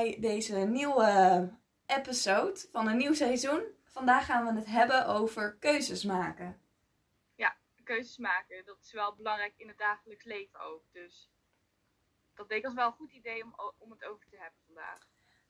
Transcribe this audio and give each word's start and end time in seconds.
bij 0.00 0.16
deze 0.20 0.56
nieuwe 0.56 1.48
episode 1.86 2.60
van 2.70 2.88
een 2.88 2.96
nieuw 2.96 3.14
seizoen. 3.14 3.62
Vandaag 3.84 4.26
gaan 4.26 4.46
we 4.46 4.58
het 4.58 4.66
hebben 4.66 5.06
over 5.06 5.56
keuzes 5.58 6.04
maken. 6.04 6.60
Ja, 7.34 7.56
keuzes 7.84 8.16
maken. 8.16 8.64
Dat 8.64 8.78
is 8.82 8.92
wel 8.92 9.14
belangrijk 9.14 9.52
in 9.56 9.68
het 9.68 9.78
dagelijks 9.78 10.24
leven 10.24 10.60
ook. 10.60 10.82
Dus 10.92 11.30
dat 12.34 12.48
leek 12.48 12.64
ons 12.64 12.74
wel 12.74 12.86
een 12.86 12.92
goed 12.92 13.12
idee 13.12 13.44
om, 13.44 13.54
om 13.78 13.90
het 13.90 14.04
over 14.04 14.26
te 14.30 14.36
hebben 14.36 14.60
vandaag. 14.66 15.08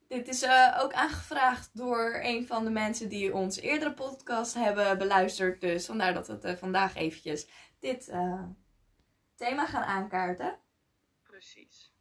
Dit 0.09 0.29
is 0.29 0.43
uh, 0.43 0.79
ook 0.81 0.93
aangevraagd 0.93 1.77
door 1.77 2.19
een 2.23 2.47
van 2.47 2.65
de 2.65 2.71
mensen 2.71 3.09
die 3.09 3.35
ons 3.35 3.61
eerdere 3.61 3.95
podcast 3.95 4.55
hebben 4.55 4.99
beluisterd. 4.99 5.61
Dus 5.61 5.87
vandaar 5.87 6.15
dat 6.15 6.27
we 6.27 6.33
het 6.33 6.45
uh, 6.45 6.55
vandaag 6.55 6.95
eventjes 6.97 7.49
dit 7.79 8.09
uh, 8.09 8.45
thema 9.35 9.67
gaan 9.67 9.85
aankaarten. 9.85 10.59
Precies. 11.23 11.93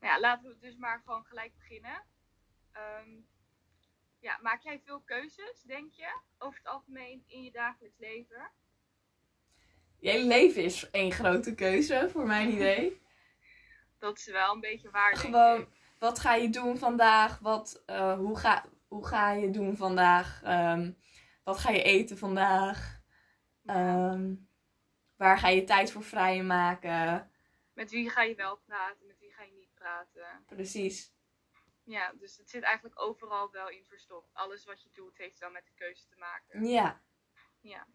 Nou 0.00 0.12
ja, 0.12 0.20
laten 0.20 0.48
we 0.48 0.58
dus 0.58 0.76
maar 0.76 1.00
gewoon 1.04 1.24
gelijk 1.24 1.54
beginnen. 1.54 2.04
Um, 2.72 3.26
ja, 4.18 4.38
maak 4.42 4.62
jij 4.62 4.80
veel 4.84 5.00
keuzes, 5.00 5.62
denk 5.62 5.92
je, 5.92 6.20
over 6.38 6.58
het 6.58 6.68
algemeen 6.68 7.24
in 7.26 7.42
je 7.42 7.50
dagelijks 7.50 7.98
leven? 7.98 8.50
Je 9.98 10.10
hele 10.10 10.26
leven 10.26 10.62
is 10.62 10.90
één 10.90 11.12
grote 11.12 11.54
keuze, 11.54 12.08
voor 12.12 12.26
mijn 12.26 12.52
idee. 12.52 13.00
Dat 13.98 14.18
is 14.18 14.26
wel 14.26 14.54
een 14.54 14.60
beetje 14.60 14.90
waar. 14.90 15.16
Gewoon, 15.16 15.68
wat 15.98 16.18
ga 16.18 16.34
je 16.34 16.50
doen 16.50 16.78
vandaag? 16.78 17.38
Wat, 17.38 17.82
uh, 17.86 18.14
hoe, 18.14 18.38
ga, 18.38 18.64
hoe 18.88 19.06
ga 19.06 19.32
je 19.32 19.50
doen 19.50 19.76
vandaag? 19.76 20.42
Um, 20.44 20.98
wat 21.44 21.58
ga 21.58 21.70
je 21.70 21.82
eten 21.82 22.18
vandaag? 22.18 23.00
Um, 23.64 24.48
waar 25.16 25.38
ga 25.38 25.48
je 25.48 25.64
tijd 25.64 25.92
voor 25.92 26.04
vrijmaken? 26.04 27.30
Met 27.72 27.90
wie 27.90 28.10
ga 28.10 28.22
je 28.22 28.34
wel 28.34 28.56
praten? 28.56 29.06
Met 29.06 29.18
wie 29.18 29.32
ga 29.32 29.42
je 29.42 29.52
niet 29.52 29.74
praten? 29.86 30.44
Precies. 30.46 31.14
Ja, 31.84 32.12
dus 32.12 32.36
het 32.36 32.50
zit 32.50 32.62
eigenlijk 32.62 33.00
overal 33.00 33.50
wel 33.50 33.68
in 33.68 33.84
verstopt. 33.84 34.34
Alles 34.34 34.64
wat 34.64 34.82
je 34.82 34.90
doet 34.92 35.16
heeft 35.18 35.38
wel 35.38 35.50
met 35.50 35.66
de 35.66 35.72
keuze 35.74 36.06
te 36.06 36.16
maken. 36.18 36.66
Ja. 36.66 37.02
Ja. 37.60 37.86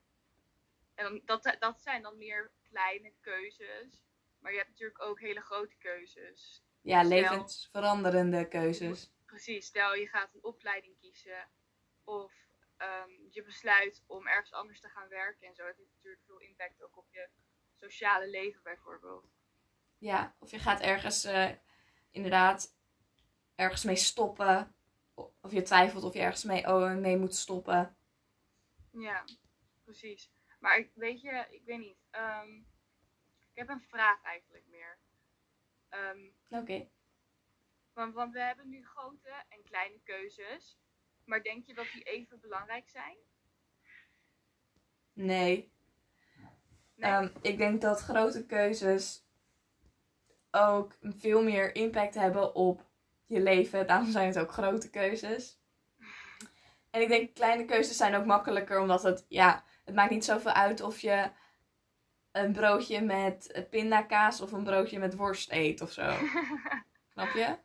En 0.96 1.04
dan, 1.04 1.22
dat, 1.26 1.56
dat 1.60 1.82
zijn 1.82 2.02
dan 2.02 2.18
meer 2.18 2.52
kleine 2.62 3.14
keuzes. 3.22 4.04
Maar 4.40 4.52
je 4.52 4.58
hebt 4.58 4.70
natuurlijk 4.70 5.02
ook 5.02 5.20
hele 5.20 5.42
grote 5.42 5.78
keuzes. 5.78 6.64
Ja, 6.82 7.04
levensveranderende 7.04 8.48
keuzes. 8.48 9.12
Precies. 9.26 9.66
Stel 9.66 9.96
je 9.96 10.08
gaat 10.08 10.34
een 10.34 10.44
opleiding 10.44 10.98
kiezen. 11.00 11.50
Of 12.04 12.34
um, 12.78 13.28
je 13.30 13.44
besluit 13.44 14.04
om 14.08 14.28
ergens 14.28 14.54
anders 14.54 14.80
te 14.80 14.90
gaan 14.90 15.08
werken 15.08 15.48
en 15.48 15.56
zo. 15.56 15.66
Het 15.66 15.78
heeft 15.78 15.94
natuurlijk 15.94 16.24
veel 16.26 16.40
impact 16.40 16.84
ook 16.84 16.98
op 16.98 17.08
je 17.10 17.30
sociale 17.74 18.30
leven 18.30 18.64
bijvoorbeeld. 18.64 19.26
Ja, 19.98 20.36
of 20.40 20.52
je 20.52 20.60
gaat 20.60 20.82
ergens 20.82 21.26
uh, 21.26 21.52
inderdaad 22.12 22.76
ergens 23.56 23.84
mee 23.84 23.96
stoppen. 23.96 24.76
Of 25.42 25.52
je 25.52 25.62
twijfelt 25.62 26.04
of 26.04 26.14
je 26.14 26.20
ergens 26.20 26.44
mee, 26.44 26.68
oh, 26.68 26.96
mee 26.96 27.18
moet 27.18 27.36
stoppen. 27.36 27.96
Ja, 28.92 29.24
precies. 29.84 30.32
Maar 30.60 30.78
ik, 30.78 30.92
weet 30.94 31.22
je, 31.22 31.48
ik 31.50 31.62
weet 31.66 31.80
niet. 31.80 31.98
Um, 32.12 32.68
ik 33.52 33.58
heb 33.58 33.70
een 33.70 33.82
vraag 33.82 34.24
eigenlijk 34.24 34.66
meer. 34.68 35.00
Um, 35.90 36.36
Oké. 36.50 36.62
Okay. 36.62 36.92
Want, 37.94 38.14
want 38.14 38.34
we 38.34 38.40
hebben 38.40 38.70
nu 38.70 38.86
grote 38.86 39.44
en 39.50 39.64
kleine 39.64 40.00
keuzes. 40.04 40.80
Maar 41.26 41.44
denk 41.44 41.66
je 41.66 41.74
dat 41.74 41.88
die 41.94 42.04
even 42.04 42.40
belangrijk 42.40 42.90
zijn? 42.90 43.18
Nee. 45.14 45.72
nee. 46.96 47.12
Um, 47.12 47.32
ik 47.42 47.58
denk 47.58 47.82
dat 47.82 48.02
grote 48.02 48.46
keuzes 48.46 49.26
ook 50.52 50.98
veel 51.02 51.44
meer 51.44 51.76
impact 51.76 52.16
hebben 52.16 52.56
op 52.56 52.86
je 53.26 53.40
leven. 53.40 53.88
Daarom 53.88 54.12
zijn 54.12 54.28
het 54.28 54.40
ook 54.40 54.52
grote 54.52 54.90
keuzes. 54.90 55.60
En 56.90 57.02
ik 57.02 57.08
denk 57.08 57.34
kleine 57.34 57.66
keuzes 57.66 57.98
zijn 57.98 58.16
ook 58.16 58.26
makkelijker, 58.26 58.80
omdat 58.80 59.04
het, 59.04 59.26
ja, 59.28 59.64
het 59.86 59.96
maakt 59.96 60.12
niet 60.12 60.26
zoveel 60.26 60.52
uit 60.52 60.82
of 60.82 61.00
je 61.00 61.32
een 62.32 62.54
broodje 62.54 63.02
met 63.02 63.68
pindakaas 63.70 64.42
of 64.42 64.52
een 64.52 64.64
broodje 64.64 65.00
met 65.00 65.16
worst 65.16 65.52
eet 65.52 65.82
of 65.82 65.92
zo. 65.92 66.12
snap 67.14 67.30
je? 67.34 67.58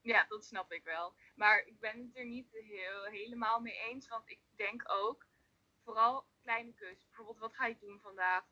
Ja, 0.00 0.24
dat 0.28 0.44
snap 0.44 0.72
ik 0.72 0.84
wel. 0.84 1.14
Maar 1.34 1.62
ik 1.66 1.80
ben 1.80 1.98
het 1.98 2.16
er 2.16 2.26
niet 2.26 2.48
heel, 2.52 3.04
helemaal 3.04 3.60
mee 3.60 3.78
eens, 3.90 4.08
want 4.08 4.30
ik 4.30 4.40
denk 4.56 4.82
ook, 4.86 5.26
vooral 5.84 6.26
kleine 6.42 6.72
keuzes. 6.72 7.06
Bijvoorbeeld, 7.06 7.38
wat 7.38 7.54
ga 7.54 7.66
je 7.66 7.76
doen 7.80 8.00
vandaag? 8.00 8.44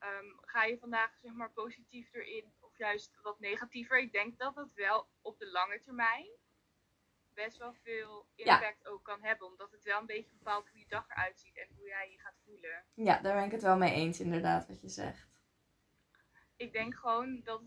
Um, 0.00 0.38
ga 0.40 0.64
je 0.64 0.78
vandaag 0.78 1.18
zeg 1.18 1.32
maar 1.32 1.52
positief 1.52 2.12
erin 2.12 2.54
of 2.60 2.78
juist 2.78 3.18
wat 3.22 3.40
negatiever? 3.40 3.98
Ik 3.98 4.12
denk 4.12 4.38
dat 4.38 4.54
het 4.54 4.74
wel 4.74 5.08
op 5.20 5.38
de 5.38 5.50
lange 5.50 5.80
termijn 5.80 6.28
best 7.34 7.56
wel 7.56 7.74
veel 7.74 8.26
impact 8.34 8.82
ja. 8.82 8.90
ook 8.90 9.04
kan 9.04 9.22
hebben. 9.22 9.46
Omdat 9.46 9.70
het 9.70 9.84
wel 9.84 10.00
een 10.00 10.06
beetje 10.06 10.36
bepaalt 10.38 10.68
hoe 10.68 10.78
je 10.78 10.86
dag 10.88 11.08
eruit 11.08 11.38
ziet 11.38 11.56
en 11.56 11.68
hoe 11.76 11.86
jij 11.86 12.10
je 12.10 12.18
gaat 12.18 12.40
voelen. 12.44 12.84
Ja, 12.94 13.20
daar 13.20 13.34
ben 13.34 13.44
ik 13.44 13.50
het 13.50 13.62
wel 13.62 13.76
mee 13.76 13.92
eens 13.92 14.20
inderdaad 14.20 14.66
wat 14.66 14.80
je 14.80 14.88
zegt. 14.88 15.28
Ik 16.56 16.72
denk 16.72 16.94
gewoon 16.94 17.40
dat 17.42 17.62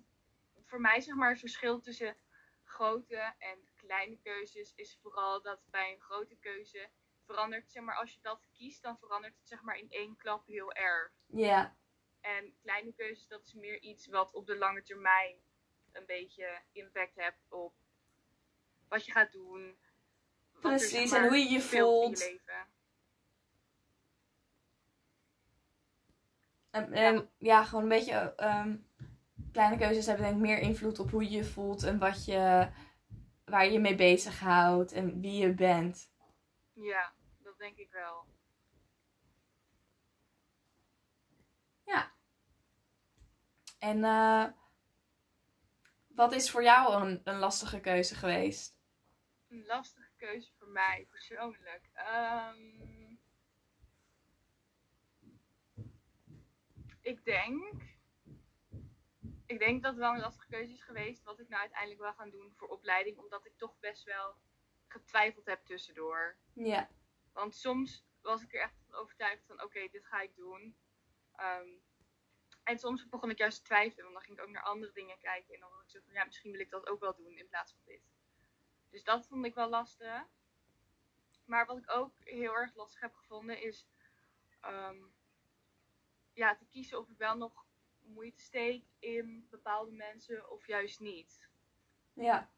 voor 0.66 0.82
mij 0.82 1.02
zeg 1.02 1.16
maar 1.16 1.30
het 1.30 1.40
verschil 1.40 1.80
tussen 1.80 2.18
grote 2.64 3.34
en 3.38 3.70
kleine 3.76 4.18
keuzes 4.18 4.74
is 4.76 4.98
vooral 5.02 5.42
dat 5.42 5.62
bij 5.66 5.92
een 5.92 6.02
grote 6.02 6.36
keuze 6.36 6.90
verandert, 7.26 7.72
zeg 7.72 7.84
maar, 7.84 7.96
als 7.96 8.14
je 8.14 8.20
dat 8.22 8.48
kiest, 8.54 8.82
dan 8.82 8.98
verandert 8.98 9.38
het 9.38 9.48
zeg 9.48 9.62
maar 9.62 9.78
in 9.78 9.90
één 9.90 10.18
klap 10.18 10.46
heel 10.46 10.74
erg. 10.74 11.12
Ja. 11.26 11.76
En 12.22 12.54
kleine 12.62 12.94
keuzes, 12.94 13.28
dat 13.28 13.46
is 13.46 13.54
meer 13.54 13.82
iets 13.82 14.08
wat 14.08 14.34
op 14.34 14.48
de 14.48 14.58
lange 14.58 14.82
termijn 14.82 15.36
een 15.92 16.06
beetje 16.06 16.62
impact 16.72 17.16
hebt 17.16 17.46
op 17.50 17.74
wat 18.88 19.06
je 19.06 19.12
gaat 19.12 19.32
doen. 19.32 19.78
Precies, 20.60 20.94
er, 20.94 21.08
zeg 21.08 21.10
maar, 21.10 21.22
en 21.22 21.28
hoe 21.28 21.38
je 21.38 21.50
je 21.50 21.62
voelt. 21.62 22.20
In 22.20 22.26
je 22.26 22.32
leven. 22.32 22.68
En, 26.70 26.94
en 26.94 27.16
ja. 27.16 27.28
ja. 27.38 27.64
gewoon 27.64 27.84
een 27.84 27.90
beetje. 27.90 28.34
Um, 28.38 28.90
kleine 29.52 29.78
keuzes 29.78 30.06
hebben 30.06 30.26
denk 30.26 30.36
ik 30.36 30.42
meer 30.42 30.60
invloed 30.60 31.00
op 31.00 31.10
hoe 31.10 31.24
je 31.24 31.30
je 31.30 31.44
voelt 31.44 31.84
en 31.84 32.00
wat 32.00 32.26
je, 32.26 32.70
waar 33.46 33.66
je 33.66 33.72
je 33.72 33.80
mee 33.80 33.96
bezighoudt 33.96 34.92
en 34.92 35.22
wie 35.22 35.42
je 35.42 35.54
bent. 35.54 36.12
Ja, 36.74 37.14
dat 37.38 37.58
denk 37.58 37.78
ik 37.78 37.92
wel. 37.92 38.26
Ja. 41.86 42.12
En 43.82 43.98
uh, 43.98 44.46
wat 46.08 46.32
is 46.34 46.52
voor 46.52 46.64
jou 46.64 47.02
een, 47.02 47.22
een 47.24 47.38
lastige 47.38 47.80
keuze 47.80 48.16
geweest? 48.16 48.76
Een 49.48 49.66
lastige 49.66 50.12
keuze 50.18 50.52
voor 50.58 50.68
mij 50.68 51.08
persoonlijk. 51.10 51.90
Um, 51.96 53.20
ik 57.02 57.26
denk. 57.26 57.84
Ik 59.46 59.60
denk 59.60 59.84
dat 59.84 59.92
het 59.92 60.02
wel 60.02 60.14
een 60.14 60.20
lastige 60.20 60.48
keuze 60.48 60.74
is 60.74 60.84
geweest. 60.84 61.24
Wat 61.24 61.40
ik 61.40 61.50
nou 61.50 61.62
uiteindelijk 61.62 62.02
wil 62.02 62.14
gaan 62.14 62.30
doen 62.30 62.54
voor 62.56 62.68
opleiding. 62.68 63.18
Omdat 63.18 63.46
ik 63.46 63.58
toch 63.58 63.80
best 63.80 64.04
wel 64.04 64.36
getwijfeld 64.88 65.46
heb 65.46 65.66
tussendoor. 65.66 66.38
Ja. 66.54 66.90
Want 67.34 67.56
soms 67.56 68.06
was 68.22 68.44
ik 68.44 68.54
er 68.54 68.62
echt 68.62 68.76
van 68.88 69.00
overtuigd 69.00 69.46
van 69.46 69.56
oké, 69.56 69.66
okay, 69.66 69.90
dit 69.90 70.06
ga 70.06 70.22
ik 70.22 70.36
doen. 70.36 70.76
Um, 71.38 71.82
en 72.64 72.80
soms 72.80 73.10
begon 73.10 73.30
ik 73.30 73.38
juist 73.38 73.58
te 73.58 73.64
twijfelen, 73.64 74.04
want 74.04 74.16
dan 74.16 74.24
ging 74.24 74.38
ik 74.38 74.44
ook 74.44 74.52
naar 74.52 74.64
andere 74.64 74.92
dingen 74.92 75.18
kijken. 75.20 75.54
En 75.54 75.60
dan 75.60 75.70
was 75.70 75.84
ik 75.84 75.90
zo 75.90 76.00
van 76.06 76.14
ja, 76.14 76.26
misschien 76.26 76.52
wil 76.52 76.60
ik 76.60 76.70
dat 76.70 76.88
ook 76.88 77.00
wel 77.00 77.16
doen 77.16 77.38
in 77.38 77.48
plaats 77.48 77.74
van 77.74 77.82
dit. 77.86 78.02
Dus 78.90 79.04
dat 79.04 79.28
vond 79.28 79.46
ik 79.46 79.54
wel 79.54 79.70
lastig. 79.70 80.26
Maar 81.46 81.66
wat 81.66 81.78
ik 81.78 81.92
ook 81.92 82.14
heel 82.20 82.54
erg 82.54 82.76
lastig 82.76 83.02
heb 83.02 83.14
gevonden 83.14 83.62
is 83.62 83.88
um, 84.66 85.14
ja, 86.34 86.56
te 86.56 86.66
kiezen 86.66 87.00
of 87.00 87.10
ik 87.10 87.18
wel 87.18 87.38
nog 87.38 87.66
moeite 88.00 88.42
steek 88.42 88.86
in 89.00 89.48
bepaalde 89.50 89.92
mensen 89.92 90.50
of 90.50 90.68
juist 90.68 91.00
niet. 91.00 91.50
Ja. 92.14 92.52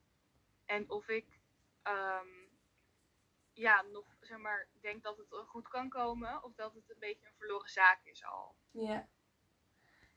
En 0.66 0.90
of 0.90 1.08
ik 1.08 1.40
um, 1.84 2.50
ja, 3.54 3.82
nog 3.82 4.06
zeg 4.20 4.38
maar 4.38 4.68
denk 4.82 5.04
dat 5.04 5.18
het 5.18 5.28
goed 5.48 5.68
kan 5.68 5.90
komen 5.90 6.44
of 6.44 6.54
dat 6.56 6.74
het 6.74 6.90
een 6.90 7.00
beetje 7.00 7.28
een 7.28 7.36
verloren 7.38 7.70
zaak 7.70 8.06
is 8.06 8.26
al. 8.26 8.56
Ja. 8.72 9.10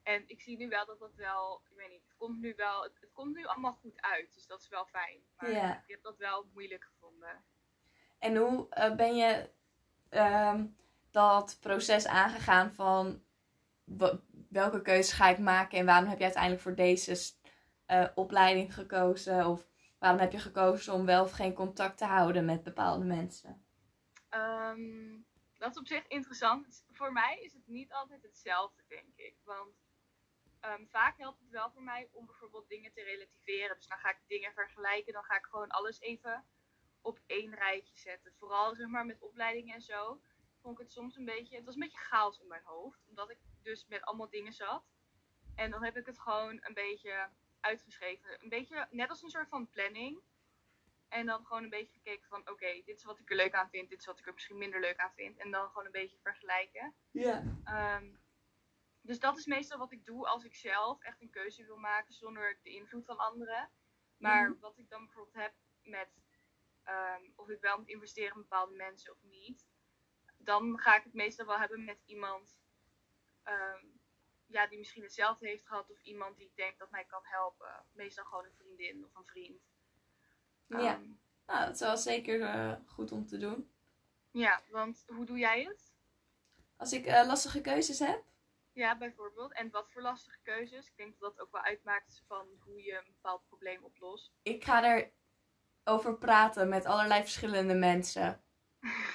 En 0.07 0.23
ik 0.27 0.41
zie 0.41 0.57
nu 0.57 0.69
wel 0.69 0.87
dat 0.87 0.99
dat 0.99 1.15
wel, 1.15 1.63
ik 1.71 1.77
weet 1.77 1.89
niet, 1.89 2.03
het 2.03 2.17
komt 2.17 2.41
nu 2.41 2.55
wel, 2.57 2.83
het, 2.83 3.01
het 3.01 3.13
komt 3.13 3.35
nu 3.35 3.45
allemaal 3.45 3.73
goed 3.73 4.03
uit. 4.03 4.35
Dus 4.35 4.47
dat 4.47 4.61
is 4.61 4.69
wel 4.69 4.87
fijn. 4.87 5.21
Maar 5.37 5.51
Ja. 5.51 5.79
ik 5.79 5.91
heb 5.91 6.03
dat 6.03 6.17
wel 6.17 6.49
moeilijk 6.53 6.85
gevonden. 6.85 7.45
En 8.19 8.37
hoe 8.37 8.67
uh, 8.79 8.95
ben 8.95 9.17
je 9.17 9.51
ehm, 10.09 10.67
dat 11.11 11.57
proces 11.61 12.07
aangegaan 12.07 12.73
van 12.73 13.23
welke 14.49 14.83
keuzes 14.83 15.13
ga 15.13 15.29
ik 15.29 15.39
maken 15.39 15.79
en 15.79 15.87
waarom 15.87 16.09
heb 16.09 16.19
je 16.19 16.25
uiteindelijk 16.25 16.63
voor 16.63 16.75
deze 16.75 17.35
uh, 17.91 18.09
opleiding 18.15 18.75
gekozen? 18.75 19.47
Of 19.47 19.69
waarom 19.99 20.21
heb 20.21 20.33
je 20.33 20.39
gekozen 20.39 20.95
om 20.95 21.07
wel 21.07 21.23
of 21.23 21.31
geen 21.33 21.55
contact 21.55 21.99
te 21.99 22.05
houden 22.05 22.45
met 22.45 22.63
bepaalde 22.63 23.05
mensen? 23.05 23.67
Ehm, 24.29 25.21
dat 25.59 25.71
is 25.71 25.79
op 25.79 25.87
zich 25.87 26.07
interessant. 26.07 26.85
Voor 26.91 27.13
mij 27.13 27.41
is 27.43 27.53
het 27.53 27.67
niet 27.67 27.93
altijd 27.93 28.23
hetzelfde, 28.23 28.83
denk 28.89 29.17
ik. 29.17 29.37
Want 29.45 29.86
ehm, 30.67 30.87
vaak 30.87 31.19
helpt 31.19 31.41
het 31.41 31.51
wel 31.51 31.71
voor 31.71 31.83
mij 31.83 32.09
om 32.13 32.27
bijvoorbeeld 32.27 32.69
dingen 32.69 32.93
te 32.93 33.03
relativeren. 33.03 33.77
Dus 33.77 33.87
dan 33.87 33.99
ga 33.99 34.11
ik 34.11 34.21
dingen 34.27 34.53
vergelijken, 34.53 35.13
dan 35.13 35.25
ga 35.25 35.37
ik 35.37 35.45
gewoon 35.45 35.69
alles 35.69 36.01
even 36.01 36.47
op 37.01 37.21
één 37.27 37.55
rijtje 37.55 37.97
zetten. 37.99 38.33
Vooral 38.39 38.75
zeg 38.75 38.87
maar 38.87 39.07
met 39.07 39.21
opleidingen 39.21 39.75
en 39.75 39.83
zo 39.83 40.21
vond 40.61 40.79
ik 40.79 40.85
het 40.85 40.93
soms 40.93 41.17
een 41.17 41.25
beetje, 41.25 41.57
het 41.57 41.65
was 41.65 41.75
een 41.75 41.81
beetje 41.81 41.99
chaos 41.99 42.39
in 42.39 42.49
mijn 42.49 42.65
hoofd. 42.65 43.05
Omdat 43.09 43.31
ik 43.31 43.39
dus 43.63 43.87
met 43.87 44.03
allemaal 44.03 44.31
dingen 44.31 44.53
zat. 44.53 44.85
En 45.55 45.71
dan 45.71 45.85
heb 45.85 45.97
ik 45.97 46.07
het 46.07 46.19
gewoon 46.19 46.59
een 46.61 46.75
beetje 46.75 47.29
uitgeschreven. 47.61 48.43
Een 48.43 48.49
beetje 48.49 48.87
net 48.91 49.11
als 49.11 49.23
een 49.23 49.31
soort 49.31 49.49
van 49.49 49.69
planning. 49.69 50.23
En 51.09 51.27
dan 51.27 51.47
gewoon 51.47 51.63
een 51.63 51.71
beetje 51.71 51.93
gekeken 51.93 52.29
van 52.29 52.51
oké, 52.51 52.83
dit 52.85 52.97
is 52.97 53.05
wat 53.05 53.19
ik 53.19 53.31
er 53.31 53.37
leuk 53.37 53.55
aan 53.55 53.71
vind, 53.71 53.89
dit 53.89 53.99
is 53.99 54.07
wat 54.07 54.19
ik 54.19 54.27
er 54.27 54.33
misschien 54.33 54.59
minder 54.59 54.81
leuk 54.81 54.97
aan 54.97 55.13
vind. 55.15 55.39
En 55.39 55.51
dan 55.51 55.69
gewoon 55.69 55.85
een 55.85 55.91
beetje 55.91 56.19
vergelijken. 56.23 56.95
Ja. 57.11 57.43
Ehm, 57.65 58.15
dus 59.07 59.19
dat 59.19 59.39
is 59.39 59.47
meestal 59.47 59.79
wat 59.79 59.93
ik 59.93 60.05
doe 60.05 60.27
als 60.27 60.45
ik 60.45 60.55
zelf 60.55 61.03
echt 61.03 61.21
een 61.21 61.31
keuze 61.31 61.65
wil 61.65 61.77
maken 61.77 62.15
zonder 62.15 62.59
de 62.63 62.71
invloed 62.71 63.05
van 63.05 63.19
anderen. 63.19 63.71
Maar 64.17 64.51
Mhm. 64.51 64.61
wat 64.61 64.79
ik 64.79 64.89
dan 64.89 65.05
bijvoorbeeld 65.05 65.37
heb 65.37 65.53
met 65.83 66.09
ehm, 66.83 67.23
of 67.35 67.49
ik 67.49 67.61
wel 67.61 67.79
moet 67.79 67.89
investeren 67.89 68.35
in 68.35 68.41
bepaalde 68.41 68.75
mensen 68.75 69.13
of 69.13 69.19
niet, 69.23 69.67
dan 70.37 70.79
ga 70.79 70.97
ik 70.97 71.05
het 71.05 71.13
meestal 71.15 71.47
wel 71.47 71.59
hebben 71.59 71.85
met 71.85 72.03
iemand 72.05 72.59
ehm, 73.43 73.85
ja, 74.47 74.67
die 74.67 74.79
misschien 74.79 75.03
hetzelfde 75.03 75.47
heeft 75.47 75.67
gehad 75.67 75.91
of 75.91 76.03
iemand 76.03 76.37
die 76.37 76.47
ik 76.47 76.57
denk 76.57 76.79
dat 76.79 76.91
mij 76.91 77.05
kan 77.05 77.21
helpen. 77.25 77.85
Meestal 77.93 78.25
gewoon 78.25 78.45
een 78.45 78.55
vriendin 78.57 79.05
of 79.05 79.15
een 79.15 79.25
vriend. 79.27 79.63
Ja. 80.67 80.95
Ehm, 80.95 81.09
Nou, 81.47 81.65
dat 81.67 81.75
is 81.75 81.81
wel 81.81 81.97
zeker 81.97 82.41
eh, 82.43 82.73
goed 82.87 83.13
om 83.13 83.27
te 83.27 83.39
doen. 83.39 83.71
ja, 84.31 84.63
want 84.71 85.05
hoe 85.07 85.25
doe 85.27 85.39
jij 85.39 85.63
het? 85.65 85.93
Als 86.77 86.93
ik 86.93 87.07
eh, 87.07 87.27
lastige 87.27 87.61
keuzes 87.61 87.99
heb, 87.99 88.25
Ja, 88.77 88.97
bijvoorbeeld. 88.97 89.53
En 89.53 89.71
wat 89.71 89.91
voor 89.91 90.03
lastige 90.03 90.39
keuzes? 90.43 90.87
Ik 90.87 90.97
denk 90.97 91.19
dat 91.19 91.37
dat 91.37 91.47
ook 91.47 91.53
wel 91.53 91.63
uitmaakt 91.63 92.23
van 92.27 92.47
hoe 92.61 92.83
je 92.83 92.93
een 92.93 93.07
bepaald 93.07 93.47
probleem 93.47 93.85
oplost. 93.85 94.33
ik 94.43 94.65
ga 94.65 94.85
er 94.85 95.13
over 95.85 96.19
praten 96.19 96.69
met 96.69 96.85
allerlei 96.85 97.21
verschillende 97.21 97.75
mensen. 97.75 98.43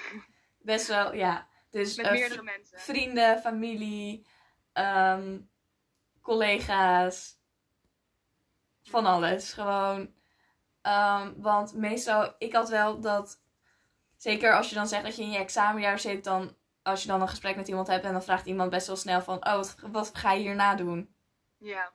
Best 0.58 0.88
wel, 0.88 1.14
ja. 1.14 1.48
Dus 1.70 1.96
Met 1.96 2.06
eh, 2.06 2.12
meerdere 2.12 2.44
mensen. 2.44 2.80
vrienden, 2.80 3.40
familie, 3.40 4.28
ehm, 4.74 5.40
collega's, 6.22 7.40
van 8.84 9.06
alles. 9.06 9.54
Gewoon. 9.54 10.14
Ehm, 10.82 11.34
want 11.38 11.74
meestal, 11.74 12.36
ik 12.38 12.54
had 12.54 12.70
wel 12.70 13.00
dat, 13.00 13.42
zeker 14.16 14.56
als 14.56 14.70
je 14.70 14.76
dan 14.76 14.88
zegt 14.88 15.04
dat 15.04 15.16
je 15.16 15.22
in 15.24 15.32
je 15.32 15.38
examenjaar 15.38 16.00
zit, 16.00 16.24
dan 16.24 16.58
als 16.84 17.02
je 17.02 17.08
dan 17.08 17.22
een 17.22 17.30
gesprek 17.30 17.56
met 17.56 17.68
iemand 17.68 17.88
hebt 17.88 18.06
en 18.06 18.12
dan 18.12 18.24
vraagt 18.24 18.46
iemand 18.46 18.70
best 18.70 18.88
wel 18.88 18.96
snel 18.96 19.22
van, 19.22 19.46
oh, 19.46 19.56
wat, 19.56 19.76
wat 19.92 20.12
ga 20.14 20.32
je 20.32 20.42
hierna 20.42 20.76
doen? 20.76 21.16
Ja, 21.58 21.92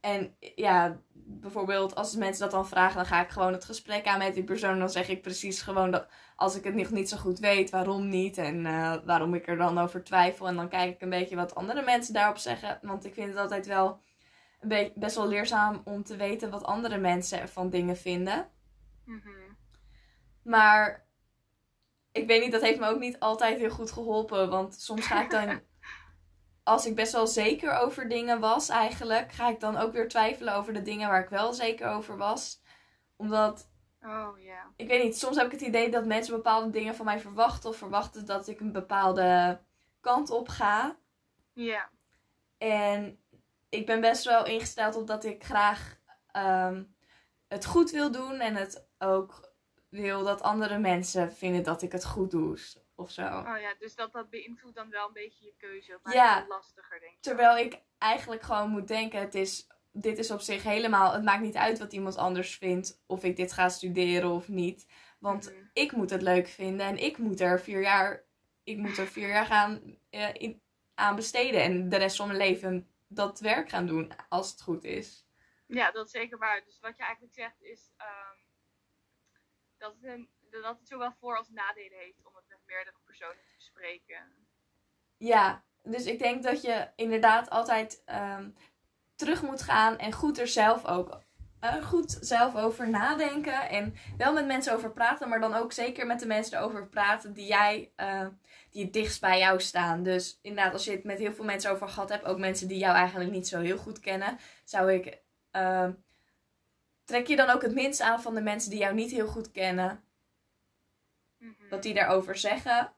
En 0.00 0.36
ja, 0.38 1.00
bijvoorbeeld 1.12 1.94
als 1.94 2.16
mensen 2.16 2.42
dat 2.42 2.50
dan 2.50 2.68
vragen, 2.68 2.96
dan 2.96 3.06
ga 3.06 3.22
ik 3.22 3.28
gewoon 3.28 3.52
het 3.52 3.64
gesprek 3.64 4.06
aan 4.06 4.18
met 4.18 4.34
die 4.34 4.44
persoon. 4.44 4.78
Dan 4.78 4.90
zeg 4.90 5.08
ik 5.08 5.22
precies 5.22 5.62
gewoon 5.62 5.90
dat 5.90 6.06
als 6.36 6.56
ik 6.56 6.64
het 6.64 6.74
nog 6.74 6.90
niet 6.90 7.08
zo 7.08 7.16
goed 7.16 7.38
weet, 7.38 7.70
waarom 7.70 8.08
niet 8.08 8.38
en 8.38 8.66
eh, 8.66 8.96
waarom 9.04 9.34
ik 9.34 9.46
er 9.46 9.56
dan 9.56 9.78
over 9.78 10.04
twijfel. 10.04 10.46
En 10.48 10.56
dan 10.56 10.68
kijk 10.68 10.94
ik 10.94 11.00
een 11.00 11.10
beetje 11.10 11.36
wat 11.36 11.54
andere 11.54 11.82
mensen 11.82 12.14
daarop 12.14 12.36
zeggen. 12.36 12.78
Want 12.82 13.04
ik 13.04 13.14
vind 13.14 13.28
het 13.28 13.38
altijd 13.38 13.66
wel 13.66 14.00
een 14.60 14.68
beetje, 14.68 14.92
best 14.94 15.16
wel 15.16 15.28
leerzaam 15.28 15.80
om 15.84 16.04
te 16.04 16.16
weten 16.16 16.50
wat 16.50 16.64
andere 16.64 16.98
mensen 16.98 17.48
van 17.48 17.70
dingen 17.70 17.96
vinden. 17.96 18.48
Mhm. 19.04 19.30
Maar 20.42 21.06
ik 22.14 22.26
weet 22.26 22.42
niet, 22.42 22.52
dat 22.52 22.62
heeft 22.62 22.80
me 22.80 22.86
ook 22.86 22.98
niet 22.98 23.20
altijd 23.20 23.58
heel 23.58 23.70
goed 23.70 23.92
geholpen. 23.92 24.50
Want 24.50 24.74
soms 24.74 25.06
ga 25.06 25.22
ik 25.22 25.30
dan, 25.30 25.60
als 26.62 26.86
ik 26.86 26.94
best 26.94 27.12
wel 27.12 27.26
zeker 27.26 27.72
over 27.72 28.08
dingen 28.08 28.40
was 28.40 28.68
eigenlijk, 28.68 29.32
ga 29.32 29.48
ik 29.48 29.60
dan 29.60 29.76
ook 29.76 29.92
weer 29.92 30.08
twijfelen 30.08 30.54
over 30.54 30.72
de 30.72 30.82
dingen 30.82 31.08
waar 31.08 31.22
ik 31.22 31.28
wel 31.28 31.52
zeker 31.52 31.88
over 31.88 32.16
was. 32.16 32.62
Omdat, 33.16 33.70
Oh 34.02 34.38
ja. 34.38 34.72
ik 34.76 34.88
weet 34.88 35.02
niet, 35.02 35.18
soms 35.18 35.36
heb 35.36 35.46
ik 35.46 35.52
het 35.52 35.60
idee 35.60 35.90
dat 35.90 36.06
mensen 36.06 36.34
bepaalde 36.34 36.70
dingen 36.70 36.94
van 36.94 37.04
mij 37.04 37.20
verwachten. 37.20 37.70
Of 37.70 37.76
verwachten 37.76 38.26
dat 38.26 38.48
ik 38.48 38.60
een 38.60 38.72
bepaalde 38.72 39.60
kant 40.00 40.30
op 40.30 40.48
ga. 40.48 40.96
Ja. 41.52 41.90
En 42.58 43.24
ik 43.68 43.86
ben 43.86 44.00
best 44.00 44.24
wel 44.24 44.46
ingesteld 44.46 44.96
op 44.96 45.06
dat 45.06 45.24
ik 45.24 45.44
graag 45.44 45.98
ehm, 46.30 46.84
het 47.48 47.64
goed 47.64 47.90
wil 47.90 48.10
doen. 48.10 48.40
En 48.40 48.54
het 48.54 48.88
ook 48.98 49.53
wil 50.00 50.24
dat 50.24 50.42
andere 50.42 50.78
mensen 50.78 51.32
vinden 51.32 51.62
dat 51.62 51.82
ik 51.82 51.92
het 51.92 52.04
goed 52.04 52.30
doe. 52.30 52.58
Of 52.96 53.10
zo. 53.10 53.22
Oh 53.22 53.58
ja, 53.60 53.74
dus 53.78 53.94
dat, 53.94 54.12
dat 54.12 54.30
beïnvloedt 54.30 54.76
dan 54.76 54.90
wel 54.90 55.06
een 55.06 55.12
beetje 55.12 55.44
je 55.44 55.54
keuze. 55.58 55.98
Maakt 56.02 56.16
Ja. 56.16 56.44
lastiger, 56.48 57.00
denk 57.00 57.12
ik. 57.12 57.22
Terwijl 57.22 57.56
ik 57.56 57.80
eigenlijk 57.98 58.42
gewoon 58.42 58.70
moet 58.70 58.88
denken, 58.88 59.20
het 59.20 59.34
is, 59.34 59.66
dit 59.92 60.18
is 60.18 60.30
op 60.30 60.40
zich 60.40 60.62
helemaal, 60.62 61.12
het 61.12 61.22
maakt 61.24 61.42
niet 61.42 61.56
uit 61.56 61.78
wat 61.78 61.92
iemand 61.92 62.16
anders 62.16 62.56
vindt. 62.56 63.02
Of 63.06 63.24
ik 63.24 63.36
dit 63.36 63.52
ga 63.52 63.68
studeren 63.68 64.30
of 64.30 64.48
niet. 64.48 64.86
Want 65.18 65.50
Mhm. 65.50 65.64
ik 65.72 65.92
moet 65.92 66.10
het 66.10 66.22
leuk 66.22 66.48
vinden 66.48 66.86
en 66.86 66.98
ik 66.98 67.18
moet 67.18 67.40
er 67.40 67.60
vier 67.60 67.80
jaar, 67.80 68.24
ik 68.64 68.76
moet 68.76 68.98
er 68.98 69.06
vier 69.06 69.28
jaar 69.28 69.46
gaan, 69.46 69.98
eh, 70.10 70.28
in, 70.34 70.62
aan 70.94 71.16
besteden. 71.16 71.62
En 71.62 71.88
de 71.88 71.96
rest 71.96 72.16
van 72.16 72.26
mijn 72.26 72.38
leven 72.38 72.88
dat 73.08 73.40
werk 73.40 73.68
gaan 73.68 73.86
doen, 73.86 74.12
als 74.28 74.50
het 74.50 74.62
goed 74.62 74.84
is. 74.84 75.26
Ja, 75.66 75.90
dat 75.90 76.06
is 76.06 76.10
zeker 76.12 76.38
waar. 76.38 76.62
Dus 76.64 76.78
wat 76.80 76.96
je 76.96 77.02
eigenlijk 77.02 77.34
zegt 77.34 77.62
is 77.62 77.90
ehm, 77.96 78.38
dat, 79.84 79.94
het 80.00 80.26
dat 80.62 80.78
het 80.78 80.88
zowel 80.88 81.12
voor- 81.20 81.36
als 81.36 81.48
nadelen 81.50 81.98
heeft 81.98 82.26
om 82.26 82.34
het 82.34 82.44
met 82.48 82.58
meerdere 82.66 82.96
personen 83.04 83.36
te 83.36 83.54
bespreken. 83.56 84.46
Ja, 85.16 85.64
dus 85.82 86.04
ik 86.04 86.18
denk 86.18 86.42
dat 86.42 86.62
je 86.62 86.88
inderdaad 86.96 87.50
altijd 87.50 88.02
ehm, 88.04 88.50
terug 89.14 89.42
moet 89.42 89.62
gaan 89.62 89.98
en 89.98 90.12
goed 90.12 90.38
er 90.38 90.48
zelf 90.48 90.86
ook 90.86 91.22
eh, 91.60 91.84
goed 91.84 92.18
zelf 92.20 92.56
over 92.56 92.90
nadenken. 92.90 93.68
En 93.68 93.94
wel 94.16 94.32
met 94.32 94.46
mensen 94.46 94.74
over 94.74 94.92
praten, 94.92 95.28
maar 95.28 95.40
dan 95.40 95.54
ook 95.54 95.72
zeker 95.72 96.06
met 96.06 96.20
de 96.20 96.26
mensen 96.26 96.58
erover 96.58 96.88
praten 96.88 97.32
die 97.32 97.46
jij, 97.46 97.92
eh, 97.96 98.26
die 98.70 98.84
het 98.84 98.92
dichtst 98.92 99.20
bij 99.20 99.38
jou 99.38 99.60
staan. 99.60 100.02
Dus 100.02 100.38
inderdaad, 100.42 100.72
als 100.72 100.84
je 100.84 100.90
het 100.90 101.04
met 101.04 101.18
heel 101.18 101.32
veel 101.32 101.44
mensen 101.44 101.70
over 101.70 101.88
gehad 101.88 102.08
hebt, 102.08 102.24
ook 102.24 102.38
mensen 102.38 102.68
die 102.68 102.78
jou 102.78 102.94
eigenlijk 102.96 103.30
niet 103.30 103.48
zo 103.48 103.60
heel 103.60 103.78
goed 103.78 104.00
kennen, 104.00 104.38
zou 104.64 104.92
ik. 104.92 105.22
ehm, 105.50 105.92
trek 107.04 107.26
je 107.26 107.36
dan 107.36 107.50
ook 107.50 107.62
het 107.62 107.74
minst 107.74 108.00
aan 108.00 108.22
van 108.22 108.34
de 108.34 108.40
mensen 108.40 108.70
die 108.70 108.78
jou 108.78 108.94
niet 108.94 109.10
heel 109.10 109.26
goed 109.26 109.50
kennen 109.50 110.04
Mhm. 111.38 111.68
wat 111.70 111.82
die 111.82 111.94
daarover 111.94 112.36
zeggen. 112.36 112.92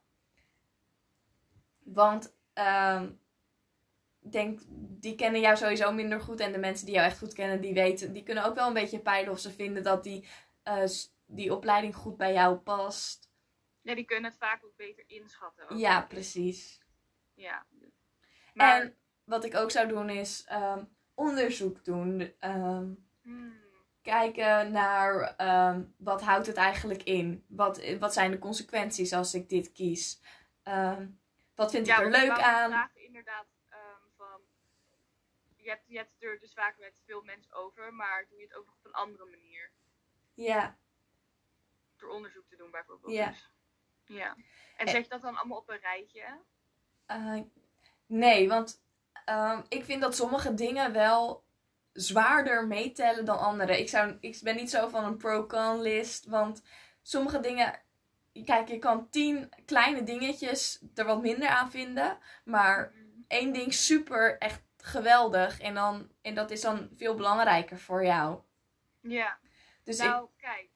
Want 1.79 2.35
ehm, 2.53 3.05
ik 4.21 4.33
denk, 4.33 4.61
die 5.01 5.15
kennen 5.15 5.41
jou 5.41 5.57
sowieso 5.57 5.93
minder 5.93 6.21
goed. 6.21 6.41
En 6.41 6.53
de 6.53 6.59
mensen 6.59 6.87
die 6.87 6.95
jou 6.95 7.07
echt 7.07 7.19
goed 7.19 7.33
kennen, 7.33 7.61
die 7.61 7.75
weten, 7.75 8.13
die 8.13 8.23
kunnen 8.23 8.45
ook 8.45 8.55
wel 8.55 8.67
een 8.67 8.73
beetje 8.75 8.99
peilen 9.01 9.33
of 9.33 9.39
ze 9.39 9.51
vinden 9.53 9.83
dat 9.83 10.03
die, 10.05 10.29
eh, 10.63 10.85
die 11.27 11.55
opleiding 11.55 11.95
goed 11.97 12.17
bij 12.17 12.33
jou 12.33 12.57
past. 12.57 13.31
Ja, 13.81 13.95
die 13.95 14.05
kunnen 14.05 14.31
het 14.31 14.39
vaak 14.39 14.65
ook 14.65 14.77
beter 14.77 15.05
inschatten. 15.07 15.69
ook, 15.71 15.79
Ja, 15.79 16.03
precies. 16.03 16.81
Ja. 17.35 17.67
Maar, 18.55 18.83
En 18.83 18.97
wat 19.25 19.45
ik 19.45 19.55
ook 19.55 19.71
zou 19.71 19.89
doen 19.89 20.11
is 20.11 20.45
ehm, 20.45 20.85
onderzoek 21.15 21.85
doen. 21.85 22.33
Ehm, 22.39 22.93
hmm, 23.23 23.61
kijken 24.07 24.73
naar 24.73 25.35
ehm, 25.37 25.85
wat 25.97 26.23
houdt 26.23 26.47
het 26.47 26.57
eigenlijk 26.57 27.03
in? 27.03 27.45
Wat, 27.49 27.85
wat 27.99 28.13
zijn 28.13 28.31
de 28.31 28.39
consequenties 28.39 29.13
als 29.13 29.35
ik 29.35 29.49
dit 29.49 29.73
kies? 29.73 30.21
Ehm, 30.63 31.07
wat 31.55 31.71
vind 31.71 31.87
ja, 31.87 31.97
ik 31.99 32.05
er 32.05 32.11
leuk 32.11 32.39
aan? 32.39 32.71
vragen 32.71 33.05
inderdaad 33.05 33.47
ehm, 33.69 34.03
van... 34.17 34.41
Je 35.57 35.69
hebt, 35.69 35.83
je 35.87 35.97
hebt 35.97 36.13
het 36.13 36.23
er 36.23 36.39
dus 36.41 36.53
vaak 36.53 36.79
met 36.79 36.93
veel 37.05 37.23
mensen 37.23 37.53
over, 37.55 37.95
maar 37.95 38.27
doe 38.29 38.39
je 38.39 38.45
het 38.45 38.55
ook 38.55 38.67
nog 38.67 38.75
op 38.75 38.85
een 38.87 38.93
andere 38.93 39.25
manier? 39.27 39.71
Ja, 40.35 40.77
Door 41.97 42.11
onderzoek 42.11 42.49
te 42.49 42.57
doen 42.57 42.71
bijvoorbeeld. 42.71 43.13
Ja. 43.15 43.29
Dus. 43.29 43.51
ja. 44.05 44.37
En 44.77 44.87
Eh. 44.87 44.93
zet 44.93 45.03
je 45.05 45.11
dat 45.11 45.23
dan 45.23 45.37
allemaal 45.37 45.59
op 45.59 45.69
een 45.69 45.79
rijtje? 45.81 46.25
eh, 47.07 47.41
nee, 48.07 48.49
want 48.49 48.85
ik 49.69 49.85
vind 49.85 50.01
dat 50.03 50.17
sommige 50.17 50.55
dingen 50.55 50.93
wel 50.93 51.45
zwaarder 51.97 52.67
meetellen 52.67 53.25
dan 53.25 53.39
andere. 53.39 53.79
Ik, 53.79 53.89
zou, 53.89 54.17
ik 54.21 54.39
ben 54.43 54.57
niet 54.57 54.71
zo 54.71 54.89
van 54.89 55.05
een 55.05 55.17
pro-con 55.17 55.81
list, 55.81 56.27
want 56.27 56.63
sommige 57.03 57.41
dingen... 57.41 57.85
Kijk, 58.45 58.69
je 58.69 58.79
kan 58.79 59.11
tien 59.11 59.53
kleine 59.65 60.03
dingetjes 60.03 60.83
er 60.95 61.05
wat 61.05 61.23
minder 61.23 61.49
aan 61.49 61.71
vinden, 61.71 62.19
maar 62.45 62.93
één 63.29 63.53
ding 63.53 63.75
super 63.75 64.39
echt 64.39 64.63
geweldig 64.77 65.61
en, 65.61 65.75
dan, 65.75 66.11
en 66.23 66.35
dat 66.35 66.51
is 66.51 66.61
dan 66.61 66.89
veel 66.97 67.15
belangrijker 67.15 67.79
voor 67.79 68.05
jou. 68.05 68.41
Ja. 69.01 69.39
Dus 69.85 69.99
ik, 69.99 70.05
nou, 70.05 70.29
kijk. 70.37 70.69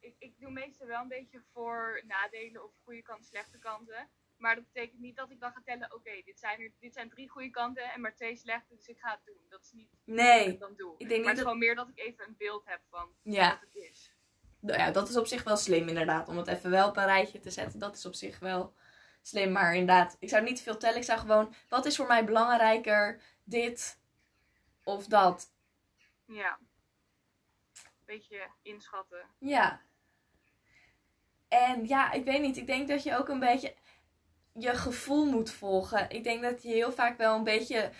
Ik, 0.00 0.14
ik 0.18 0.40
doe 0.40 0.50
meestal 0.50 0.86
wel 0.86 1.02
een 1.02 1.08
beetje 1.08 1.42
voor 1.52 2.02
nadelen 2.06 2.64
of 2.64 2.70
goede 2.84 3.02
kanten, 3.02 3.24
slechte 3.24 3.58
kanten. 3.58 4.08
Maar 4.38 4.54
dat 4.54 4.64
betekent 4.72 5.00
niet 5.00 5.16
dat 5.16 5.30
ik 5.30 5.40
dan 5.40 5.52
ga 5.52 5.60
tellen, 5.64 5.94
oké, 5.94 6.22
dit, 6.24 6.38
zijn 6.38 6.60
er, 6.60 6.72
dit 6.78 6.94
zijn 6.94 7.10
drie 7.10 7.28
goede 7.28 7.50
kanten 7.50 7.92
en 7.92 8.00
maar 8.00 8.14
twee 8.14 8.36
slechte, 8.36 8.74
dus 8.76 8.86
ik 8.86 8.98
ga 8.98 9.10
het 9.10 9.20
doen. 9.24 9.46
Dat 9.48 9.62
is 9.62 9.72
niet 9.72 9.90
wat 9.90 10.00
nee, 10.04 10.46
ik 10.46 10.60
dan 10.60 10.74
doe. 10.76 10.94
ik 10.98 11.08
denk 11.08 11.10
maar 11.10 11.18
niet 11.18 11.26
het 11.26 11.30
is 11.30 11.36
dat... 11.36 11.44
gewoon 11.44 11.58
meer 11.58 11.74
dat 11.74 11.88
ik 11.88 11.98
even 11.98 12.26
een 12.26 12.34
beeld 12.38 12.62
heb 12.64 12.80
van 12.90 13.14
Ja, 13.22 13.48
wat 13.50 13.60
het 13.60 13.74
is. 13.74 14.12
ja, 14.60 14.90
dat 14.90 15.08
is 15.08 15.16
op 15.16 15.26
zich 15.26 15.44
wel 15.44 15.56
slim 15.56 15.88
inderdaad. 15.88 16.28
Om 16.28 16.36
het 16.36 16.46
even 16.46 16.70
wel 16.70 16.88
op 16.88 16.96
een 16.96 17.04
rijtje 17.04 17.40
te 17.40 17.50
zetten, 17.50 17.78
dat 17.78 17.96
is 17.96 18.06
op 18.06 18.14
zich 18.14 18.38
wel 18.38 18.74
slim. 19.22 19.52
Maar 19.52 19.72
inderdaad, 19.72 20.16
ik 20.18 20.28
zou 20.28 20.42
niet 20.42 20.56
te 20.56 20.62
veel 20.62 20.76
tellen. 20.76 20.96
Ik 20.96 21.04
zou 21.04 21.18
gewoon, 21.18 21.54
wat 21.68 21.86
is 21.86 21.96
voor 21.96 22.06
mij 22.06 22.24
belangrijker? 22.24 23.22
Dit 23.44 24.00
Of 24.84 25.06
dat. 25.06 25.52
Ja. 26.24 26.58
Beetje 28.04 28.50
inschatten. 28.62 29.28
Ja. 29.38 29.82
En 31.48 31.86
ja, 31.86 32.12
ik 32.12 32.24
weet 32.24 32.40
niet. 32.40 32.56
Ik 32.56 32.66
denk 32.66 32.88
dat 32.88 33.02
je 33.02 33.16
ook 33.16 33.28
een 33.28 33.40
beetje 33.40 33.74
je 34.52 34.76
gevoel 34.76 35.24
moet 35.24 35.50
volgen. 35.50 36.10
Ik 36.10 36.24
denk 36.24 36.42
dat 36.42 36.62
je 36.62 36.68
heel 36.68 36.92
vaak 36.92 37.18
wel 37.18 37.36
een 37.36 37.44
beetje 37.44 37.90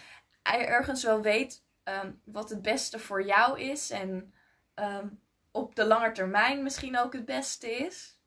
ergens 0.43 1.03
wel 1.03 1.21
weet 1.21 1.65
ehm, 1.83 2.13
wat 2.25 2.51
het 2.51 2.63
beste 2.63 2.99
voor 2.99 3.25
jou 3.25 3.61
is. 3.61 3.91
En 3.91 4.35
ehm, 4.75 5.09
op 5.51 5.75
de 5.75 5.85
lange 5.85 6.13
termijn 6.13 6.63
misschien 6.63 6.99
ook 6.99 7.13
het 7.13 7.25
beste 7.25 7.71
is. 7.71 8.19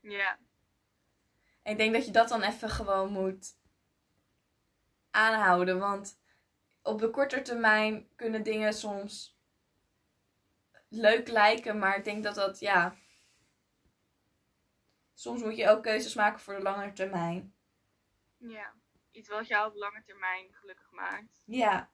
Ja. 0.00 0.38
En 1.62 1.72
ik 1.72 1.78
denk 1.78 1.94
dat 1.94 2.04
je 2.04 2.12
dat 2.12 2.28
dan 2.28 2.42
even 2.42 2.70
gewoon 2.70 3.12
moet 3.12 3.56
aanhouden. 5.10 5.78
Want 5.78 6.20
op 6.82 7.00
de 7.00 7.10
korte 7.10 7.42
termijn 7.42 8.08
kunnen 8.16 8.42
dingen 8.42 8.72
soms 8.72 9.38
leuk 10.88 11.28
lijken. 11.28 11.78
Maar 11.78 11.96
ik 11.96 12.04
denk 12.04 12.24
dat 12.24 12.34
dat, 12.34 12.60
ja. 12.60 12.96
Soms 15.18 15.42
moet 15.42 15.56
je 15.56 15.68
ook 15.68 15.82
keuzes 15.82 16.14
maken 16.14 16.40
voor 16.40 16.54
de 16.54 16.62
lange 16.62 16.92
termijn. 16.92 17.54
Ja. 18.36 18.74
Iets 19.10 19.28
wat 19.28 19.46
jou 19.46 19.68
op 19.68 19.76
lange 19.76 20.02
termijn 20.02 20.46
gelukkig 20.52 20.90
maakt. 20.90 21.42
Ja. 21.44 21.90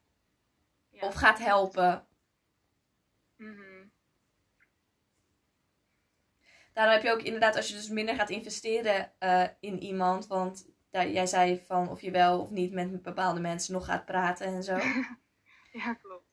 Ja. 0.90 1.06
Of 1.06 1.14
gaat 1.14 1.38
helpen. 1.38 2.06
Mhm. 3.36 3.86
Daarom 6.72 6.94
heb 6.94 7.02
je 7.02 7.12
ook 7.12 7.22
inderdaad, 7.22 7.56
als 7.56 7.68
je 7.68 7.74
dus 7.74 7.88
minder 7.88 8.14
gaat 8.14 8.30
investeren 8.30 9.12
eh, 9.18 9.48
in 9.60 9.78
iemand. 9.82 10.26
Want 10.26 10.68
jij 10.90 11.26
zei 11.26 11.62
van 11.66 11.88
of 11.88 12.00
je 12.00 12.10
wel 12.10 12.40
of 12.40 12.50
niet 12.50 12.72
met 12.72 13.02
bepaalde 13.02 13.40
mensen 13.40 13.72
nog 13.72 13.84
gaat 13.84 14.04
praten 14.04 14.46
en 14.46 14.62
zo. 14.62 14.78
Ja, 15.72 15.94
klopt. 15.94 16.28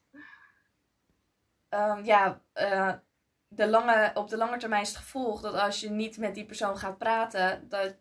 Ehm, 1.69 2.03
ja, 2.03 2.43
eh, 2.53 2.93
de 3.53 3.67
lange, 3.67 4.11
op 4.13 4.29
de 4.29 4.37
lange 4.37 4.57
termijn 4.57 4.81
is 4.81 4.87
het 4.87 4.97
gevolg 4.97 5.41
dat 5.41 5.53
als 5.53 5.79
je 5.79 5.89
niet 5.89 6.17
met 6.17 6.35
die 6.35 6.45
persoon 6.45 6.77
gaat 6.77 6.97
praten, 6.97 7.69
dat 7.69 7.95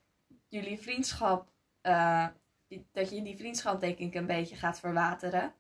jullie 0.49 0.79
vriendschap, 0.81 1.49
eh, 1.81 2.27
die- 2.69 2.87
dat 2.93 3.11
je 3.11 3.23
die 3.23 3.37
vriendschap 3.37 3.81
denk 3.81 3.99
ik 3.99 4.15
een 4.15 4.27
beetje 4.27 4.57
gaat 4.57 4.81
verwateren. 4.81 5.55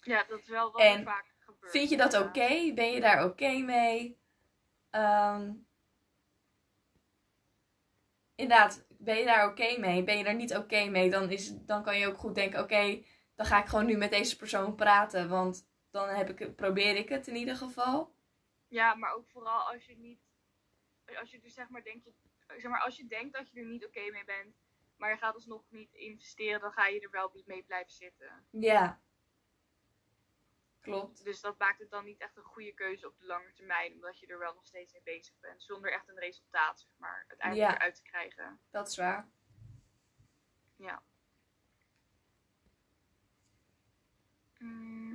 Ja, 0.00 0.24
dat 0.28 0.38
is 0.38 0.48
wel 0.48 0.72
wat 0.72 0.80
En 0.80 1.04
vaak 1.04 1.34
gebeurt. 1.38 1.70
Vind 1.72 1.90
je 1.90 1.96
dat 1.96 2.12
ja. 2.12 2.20
oké? 2.20 2.72
Ben 2.74 2.90
je 2.92 3.00
daar 3.00 3.24
oké 3.24 3.58
mee? 3.58 4.18
Ehm, 4.90 5.52
inderdaad, 8.34 8.86
ben 8.88 9.16
je 9.16 9.24
daar 9.24 9.48
oké 9.50 9.78
mee? 9.78 10.04
Ben 10.04 10.18
je 10.18 10.24
daar 10.24 10.34
niet 10.34 10.56
oké 10.56 10.84
mee? 10.84 11.10
Dan, 11.10 11.30
is, 11.30 11.52
dan 11.56 11.82
kan 11.82 11.98
je 11.98 12.06
ook 12.06 12.18
goed 12.18 12.34
denken, 12.34 12.60
oké, 12.62 13.02
dan 13.34 13.46
ga 13.46 13.60
ik 13.60 13.66
gewoon 13.68 13.86
nu 13.86 13.96
met 13.96 14.10
deze 14.10 14.36
persoon 14.36 14.74
praten. 14.74 15.28
Want 15.28 15.66
dan 15.90 16.08
heb 16.08 16.40
ik, 16.40 16.56
probeer 16.56 16.96
ik 16.96 17.08
het 17.08 17.26
in 17.26 17.36
ieder 17.36 17.56
geval. 17.56 18.14
Ja, 18.68 18.94
maar 18.94 19.12
ook 19.12 19.28
vooral 19.28 19.72
als 19.72 19.86
je 19.86 19.96
niet. 19.96 20.20
Als 21.18 21.30
je 21.30 21.40
dus 21.40 21.54
zeg 21.54 21.68
maar 21.68 21.82
denkt. 21.82 22.10
Zeg 22.46 22.70
maar, 22.70 22.80
als 22.80 22.96
je 22.96 23.06
denkt 23.06 23.32
dat 23.34 23.50
je 23.50 23.60
er 23.60 23.66
niet 23.66 23.86
oké 23.86 24.10
mee 24.10 24.24
bent. 24.24 24.56
Maar 24.96 25.10
je 25.10 25.16
gaat 25.16 25.34
alsnog 25.34 25.70
niet 25.70 25.92
investeren. 25.92 26.60
Dan 26.60 26.72
ga 26.72 26.86
je 26.86 27.00
er 27.00 27.10
wel 27.10 27.42
mee 27.44 27.62
blijven 27.64 27.92
zitten. 27.92 28.46
Ja. 28.50 29.00
Klopt. 30.80 31.24
Dus 31.24 31.40
dat 31.40 31.58
maakt 31.58 31.78
het 31.78 31.90
dan 31.90 32.04
niet 32.04 32.20
echt 32.20 32.36
een 32.36 32.42
goede 32.42 32.72
keuze 32.74 33.06
op 33.06 33.18
de 33.18 33.26
lange 33.26 33.52
termijn. 33.52 33.92
Omdat 33.92 34.18
je 34.18 34.26
er 34.26 34.38
wel 34.38 34.54
nog 34.54 34.66
steeds 34.66 34.92
mee 34.92 35.02
bezig 35.02 35.34
bent. 35.40 35.62
Zonder 35.62 35.92
echt 35.92 36.08
een 36.08 36.18
resultaat, 36.18 36.80
zeg 36.80 36.90
maar. 36.96 37.24
Uiteindelijk 37.28 37.70
Ja. 37.70 37.76
eruit 37.76 37.94
te 37.94 38.02
krijgen. 38.02 38.60
Dat 38.70 38.88
is 38.88 38.96
waar. 38.96 39.30
Ja. 40.76 41.02
Mm, 44.58 45.05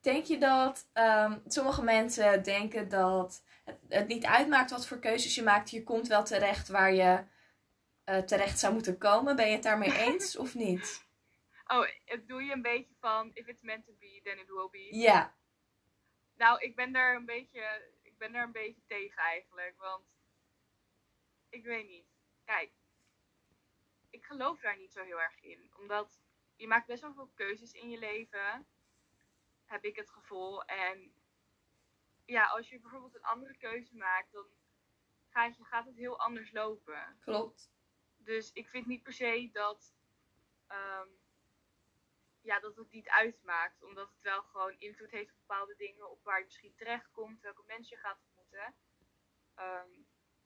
Denk 0.00 0.24
je 0.24 0.38
dat 0.38 0.88
ehm, 0.92 1.38
sommige 1.46 1.82
mensen 1.82 2.42
denken 2.42 2.88
dat 2.88 3.44
het, 3.64 3.80
het 3.88 4.08
niet 4.08 4.24
uitmaakt 4.24 4.70
wat 4.70 4.86
voor 4.86 4.98
keuzes 4.98 5.34
je 5.34 5.42
maakt, 5.42 5.70
je 5.70 5.82
komt 5.82 6.08
wel 6.08 6.24
terecht 6.24 6.68
waar 6.68 6.92
je 6.92 7.24
eh, 8.04 8.18
terecht 8.18 8.58
zou 8.58 8.72
moeten 8.72 8.98
komen? 8.98 9.36
Ben 9.36 9.46
je 9.46 9.52
het 9.52 9.62
daarmee 9.62 9.98
eens 10.06 10.36
of 10.36 10.54
niet? 10.54 11.08
Oh, 11.66 11.86
het 12.04 12.28
doe 12.28 12.42
je 12.42 12.52
een 12.52 12.62
beetje 12.62 12.94
van. 13.00 13.30
If 13.34 13.46
it's 13.46 13.62
meant 13.62 13.84
to 13.84 13.92
be, 13.98 14.20
then 14.22 14.38
it 14.38 14.48
will 14.48 14.68
be. 14.70 14.96
Ja, 14.96 15.34
Nou, 16.36 16.60
ik 16.60 16.76
ben 16.76 16.92
daar 16.92 17.14
een 17.14 17.24
beetje, 17.24 17.90
ik 18.02 18.18
ben 18.18 18.32
daar 18.32 18.44
een 18.44 18.52
beetje 18.52 18.82
tegen 18.86 19.22
eigenlijk, 19.22 19.74
want 19.76 20.04
ik 21.48 21.64
weet 21.64 21.88
niet. 21.88 22.06
Kijk, 22.44 22.70
ik 24.10 24.24
geloof 24.24 24.60
daar 24.60 24.76
niet 24.76 24.92
zo 24.92 25.02
heel 25.04 25.20
erg 25.20 25.40
in, 25.40 25.70
omdat 25.78 26.20
je 26.56 26.66
maakt 26.66 26.86
best 26.86 27.02
wel 27.02 27.14
veel 27.14 27.30
keuzes 27.34 27.72
in 27.72 27.90
je 27.90 27.98
leven, 27.98 28.66
heb 29.70 29.84
ik 29.84 29.96
het 29.96 30.10
gevoel. 30.10 30.64
En 30.64 31.12
ja, 32.24 32.46
als 32.46 32.68
je 32.68 32.80
bijvoorbeeld 32.80 33.14
een 33.14 33.22
andere 33.22 33.56
keuze 33.56 33.96
maakt, 33.96 34.32
dan 34.32 34.46
gaat, 35.28 35.56
je, 35.56 35.64
gaat 35.64 35.86
het 35.86 35.96
heel 35.96 36.18
anders 36.18 36.52
lopen. 36.52 37.18
klopt. 37.20 37.72
Dus 38.16 38.52
ik 38.52 38.68
vind 38.68 38.86
niet 38.86 39.02
per 39.02 39.12
se 39.12 39.48
dat, 39.52 39.94
ehm, 40.66 41.08
ja, 42.40 42.60
dat 42.60 42.76
het 42.76 42.90
niet 42.90 43.08
uitmaakt. 43.08 43.82
Omdat 43.82 44.10
het 44.10 44.22
wel 44.22 44.42
gewoon 44.42 44.78
invloed 44.78 45.10
heeft 45.10 45.30
op 45.30 45.38
bepaalde 45.46 45.74
dingen. 45.76 46.10
Op 46.10 46.24
waar 46.24 46.38
je 46.38 46.44
misschien 46.44 46.74
terecht 46.74 47.10
komt. 47.10 47.40
Welke 47.40 47.62
mensen 47.66 47.96
je 47.96 48.02
gaat 48.02 48.20
ontmoeten. 48.22 48.74
Ehm, 49.54 49.90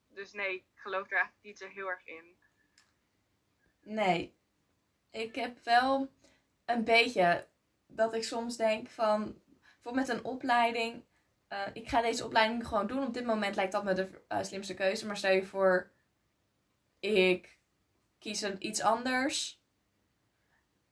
dus 0.09 0.33
nee, 0.33 0.54
ik 0.54 0.66
geloof 0.75 1.09
daar 1.09 1.19
eigenlijk 1.19 1.47
niet 1.47 1.59
zo 1.59 1.69
heel 1.69 1.90
erg 1.90 2.07
in. 2.07 2.38
Nee. 3.81 4.37
Ik 5.11 5.35
heb 5.35 5.59
wel 5.64 6.12
een 6.64 6.85
beetje 6.85 7.49
dat 7.87 8.14
ik 8.14 8.25
soms 8.25 8.57
denk 8.57 8.88
van, 8.88 9.41
bijvoorbeeld 9.73 10.07
met 10.07 10.09
een 10.09 10.25
opleiding, 10.25 11.05
eh, 11.49 11.67
ik 11.73 11.88
ga 11.88 12.03
deze 12.03 12.25
opleiding 12.25 12.67
gewoon 12.67 12.87
doen. 12.87 13.07
Op 13.07 13.14
dit 13.14 13.25
moment 13.25 13.57
lijkt 13.57 13.73
dat 13.73 13.85
me 13.85 13.93
de 13.93 14.23
eh, 14.29 14.43
slimste 14.43 14.75
keuze, 14.75 15.07
maar 15.07 15.17
stel 15.17 15.33
je 15.33 15.45
voor, 15.45 15.93
ik 16.99 17.59
kies 18.19 18.43
iets 18.59 18.81
anders, 18.81 19.62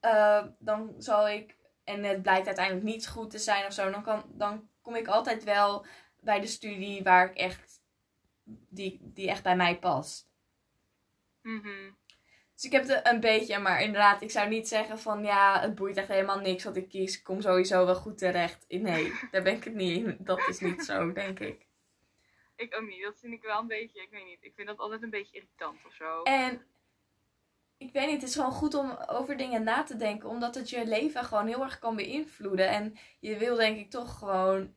eh, 0.01 0.47
dan 0.59 0.95
zal 0.99 1.29
ik, 1.29 1.57
en 1.85 2.05
het 2.05 2.23
blijkt 2.23 2.47
uiteindelijk 2.47 2.87
niet 2.87 3.09
goed 3.09 3.31
te 3.31 3.39
zijn 3.39 3.67
of 3.67 3.73
zo, 3.73 3.91
dan, 3.91 4.03
kan, 4.03 4.25
dan 4.29 4.69
kom 4.83 4.95
ik 4.95 5.07
altijd 5.07 5.45
wel 5.45 5.87
bij 6.21 6.41
de 6.41 6.47
studie 6.47 7.03
waar 7.03 7.31
ik 7.31 7.37
echt, 7.37 7.83
die, 8.69 9.01
die 9.03 9.29
echt 9.29 9.43
bij 9.43 9.57
mij 9.57 9.79
past. 9.79 10.31
Mhm. 11.43 11.91
Dus 12.55 12.65
ik 12.65 12.73
heb 12.73 12.89
het 12.89 13.07
een 13.07 13.21
beetje, 13.21 13.59
maar 13.59 13.83
inderdaad, 13.83 14.23
ik 14.23 14.31
zou 14.31 14.49
niet 14.49 14.69
zeggen 14.69 14.99
van 14.99 15.25
ja, 15.25 15.61
het 15.61 15.75
boeit 15.75 15.97
echt 15.97 16.09
helemaal 16.09 16.41
niks 16.41 16.65
wat 16.65 16.77
ik 16.77 16.89
kies. 16.89 17.17
Ik 17.17 17.25
kom 17.25 17.41
sowieso 17.41 17.85
wel 17.85 17.95
goed 17.95 18.19
terecht. 18.19 18.65
Nee, 18.69 19.13
daar 19.31 19.43
ben 19.43 19.57
ik 19.57 19.65
het 19.65 19.75
niet 19.75 20.07
in. 20.07 20.17
Dat 20.19 20.49
is 20.49 20.59
niet 20.59 20.85
zo, 20.85 21.13
denk 21.13 21.41
ik. 21.41 21.67
Ik 22.57 22.77
ook 22.77 22.89
niet. 22.89 23.03
Dat 23.03 23.19
vind 23.19 23.33
ik 23.33 23.43
wel 23.43 23.59
een 23.59 23.67
beetje, 23.67 24.03
ik 24.03 24.11
weet 24.11 24.25
niet. 24.25 24.39
Ik 24.41 24.55
vind 24.55 24.69
dat 24.69 24.79
altijd 24.79 25.03
een 25.03 25.11
beetje 25.11 25.37
irritant 25.37 25.79
of 25.87 25.95
zo. 25.95 26.23
En 26.23 26.67
ik 27.79 27.93
weet 27.93 28.07
niet, 28.07 28.21
het 28.21 28.29
is 28.29 28.35
gewoon 28.35 28.53
goed 28.53 28.75
om 28.75 28.97
over 29.07 29.37
dingen 29.37 29.63
na 29.63 29.83
te 29.83 29.97
denken, 29.97 30.29
omdat 30.29 30.55
het 30.55 30.71
je 30.71 30.87
leven 30.87 31.25
gewoon 31.25 31.47
heel 31.47 31.63
erg 31.63 31.79
kan 31.79 31.97
beïnvloeden. 31.97 32.69
En 32.69 32.97
je 33.21 33.37
wil 33.37 33.57
denk 33.57 33.79
ik 33.79 33.91
toch 33.91 34.19
gewoon 34.19 34.75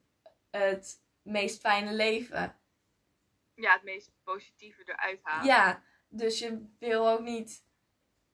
het 0.51 1.01
meest 1.21 1.59
fijne 1.59 1.93
leven. 1.93 2.55
Ja, 3.55 3.73
het 3.73 3.83
meest 3.83 4.11
positieve 4.23 4.81
eruit 4.85 5.19
halen. 5.21 5.45
Ja, 5.45 5.83
dus 6.07 6.39
je 6.39 6.65
wil 6.79 7.09
ook 7.09 7.21
niet 7.21 7.64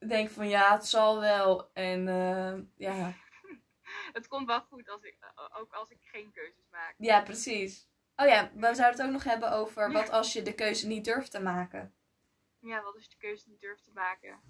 denken 0.08 0.34
van 0.34 0.50
ja, 0.50 0.74
het 0.74 0.86
zal 0.88 1.20
wel. 1.20 1.74
En 1.74 2.08
eh, 2.08 2.60
ja. 2.76 3.14
Het 4.14 4.28
komt 4.28 4.48
wel 4.48 4.62
goed 4.62 4.90
als 4.90 5.04
ik, 5.04 5.18
ook 5.54 5.74
als 5.74 5.90
ik 5.90 6.00
geen 6.02 6.32
keuzes 6.32 6.70
maak. 6.70 6.94
Ja, 6.98 7.22
precies. 7.22 7.90
Oh 8.16 8.28
ja, 8.28 8.52
we 8.54 8.62
zouden 8.62 8.86
het 8.86 9.02
ook 9.02 9.12
nog 9.12 9.24
hebben 9.24 9.52
over 9.52 9.92
wat 9.92 10.10
als 10.10 10.34
je 10.34 10.42
de 10.42 10.56
keuze 10.56 10.88
niet 10.88 11.06
durft 11.06 11.32
te 11.32 11.42
maken. 11.42 11.96
Ja, 12.60 12.82
wat 12.82 12.94
als 12.94 13.04
je 13.04 13.10
de 13.10 13.18
keuze 13.18 13.50
niet 13.50 13.60
durft 13.60 13.84
te 13.84 13.92
maken? 13.92 14.42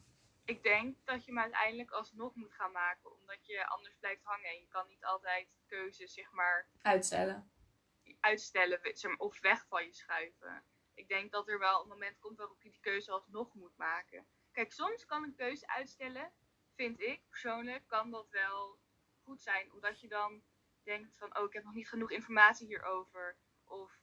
Ik 0.45 0.63
denk 0.63 1.05
dat 1.05 1.25
je 1.25 1.31
hem 1.31 1.41
uiteindelijk 1.41 1.91
alsnog 1.91 2.35
moet 2.35 2.53
gaan 2.53 2.71
maken, 2.71 3.11
omdat 3.11 3.45
je 3.45 3.67
anders 3.67 3.95
blijft 3.99 4.23
hangen. 4.23 4.49
En 4.49 4.59
je 4.59 4.67
kan 4.67 4.87
niet 4.87 5.05
altijd 5.05 5.47
keuzes, 5.65 6.13
zeg 6.13 6.31
maar, 6.31 6.67
Uitstellen. 6.81 7.51
uitstellen 8.19 8.79
of 9.17 9.39
weg 9.39 9.67
van 9.67 9.85
je 9.85 9.93
schuiven. 9.93 10.63
Ik 10.93 11.07
denk 11.07 11.31
dat 11.31 11.47
er 11.47 11.59
wel 11.59 11.81
een 11.81 11.87
moment 11.87 12.19
komt 12.19 12.37
waarop 12.37 12.61
je 12.61 12.69
die 12.69 12.81
keuze 12.81 13.11
alsnog 13.11 13.53
moet 13.53 13.77
maken. 13.77 14.27
Kijk, 14.51 14.71
soms 14.71 15.05
kan 15.05 15.23
een 15.23 15.35
keuze 15.35 15.67
uitstellen, 15.67 16.31
vind 16.75 16.99
ik 16.99 17.21
persoonlijk, 17.29 17.87
kan 17.87 18.11
dat 18.11 18.29
wel 18.29 18.79
goed 19.23 19.41
zijn. 19.41 19.71
Omdat 19.71 19.99
je 19.99 20.07
dan 20.07 20.43
denkt 20.83 21.17
van, 21.17 21.37
oh, 21.37 21.43
ik 21.43 21.53
heb 21.53 21.63
nog 21.63 21.73
niet 21.73 21.89
genoeg 21.89 22.11
informatie 22.11 22.67
hierover. 22.67 23.37
Of 23.63 23.99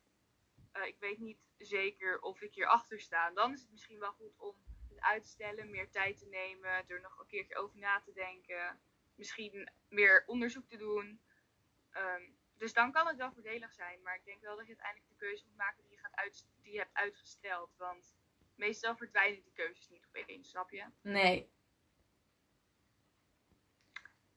eh, 0.73 0.87
ik 0.87 0.99
weet 0.99 1.19
niet 1.19 1.39
zeker 1.57 2.21
of 2.21 2.41
ik 2.41 2.55
hierachter 2.55 3.01
sta. 3.01 3.31
Dan 3.31 3.53
is 3.53 3.61
het 3.61 3.71
misschien 3.71 3.99
wel 3.99 4.13
goed 4.13 4.37
om 4.37 4.57
het 4.89 5.01
uit 5.01 5.23
te 5.23 5.29
stellen, 5.29 5.71
meer 5.71 5.91
tijd 5.91 6.19
te 6.19 6.27
nemen, 6.27 6.89
er 6.89 7.01
nog 7.01 7.19
een 7.19 7.27
keertje 7.27 7.57
over 7.57 7.79
na 7.79 8.01
te 8.01 8.13
denken. 8.13 8.81
Misschien 9.15 9.71
meer 9.89 10.25
onderzoek 10.27 10.69
te 10.69 10.77
doen. 10.77 11.21
Ehm, 11.91 12.23
dus 12.57 12.73
dan 12.73 12.93
kan 12.93 13.07
het 13.07 13.17
wel 13.17 13.33
voordelig 13.33 13.73
zijn. 13.73 14.03
Maar 14.03 14.15
ik 14.15 14.25
denk 14.25 14.41
wel 14.41 14.57
dat 14.57 14.67
je 14.67 14.73
uiteindelijk 14.73 15.09
de 15.09 15.27
keuze 15.27 15.45
moet 15.47 15.57
maken 15.57 15.83
die 15.83 15.93
je, 15.93 15.99
gaat 15.99 16.15
uit, 16.15 16.47
die 16.63 16.73
je 16.73 16.79
hebt 16.79 16.95
uitgesteld. 16.95 17.77
Want 17.77 18.17
meestal 18.59 18.97
verdwijnen 18.97 19.43
die 19.43 19.53
keuzes 19.53 19.89
niet 19.89 20.07
opeens, 20.07 20.51
snap 20.51 20.71
je? 20.71 20.85
Nee. 21.01 21.51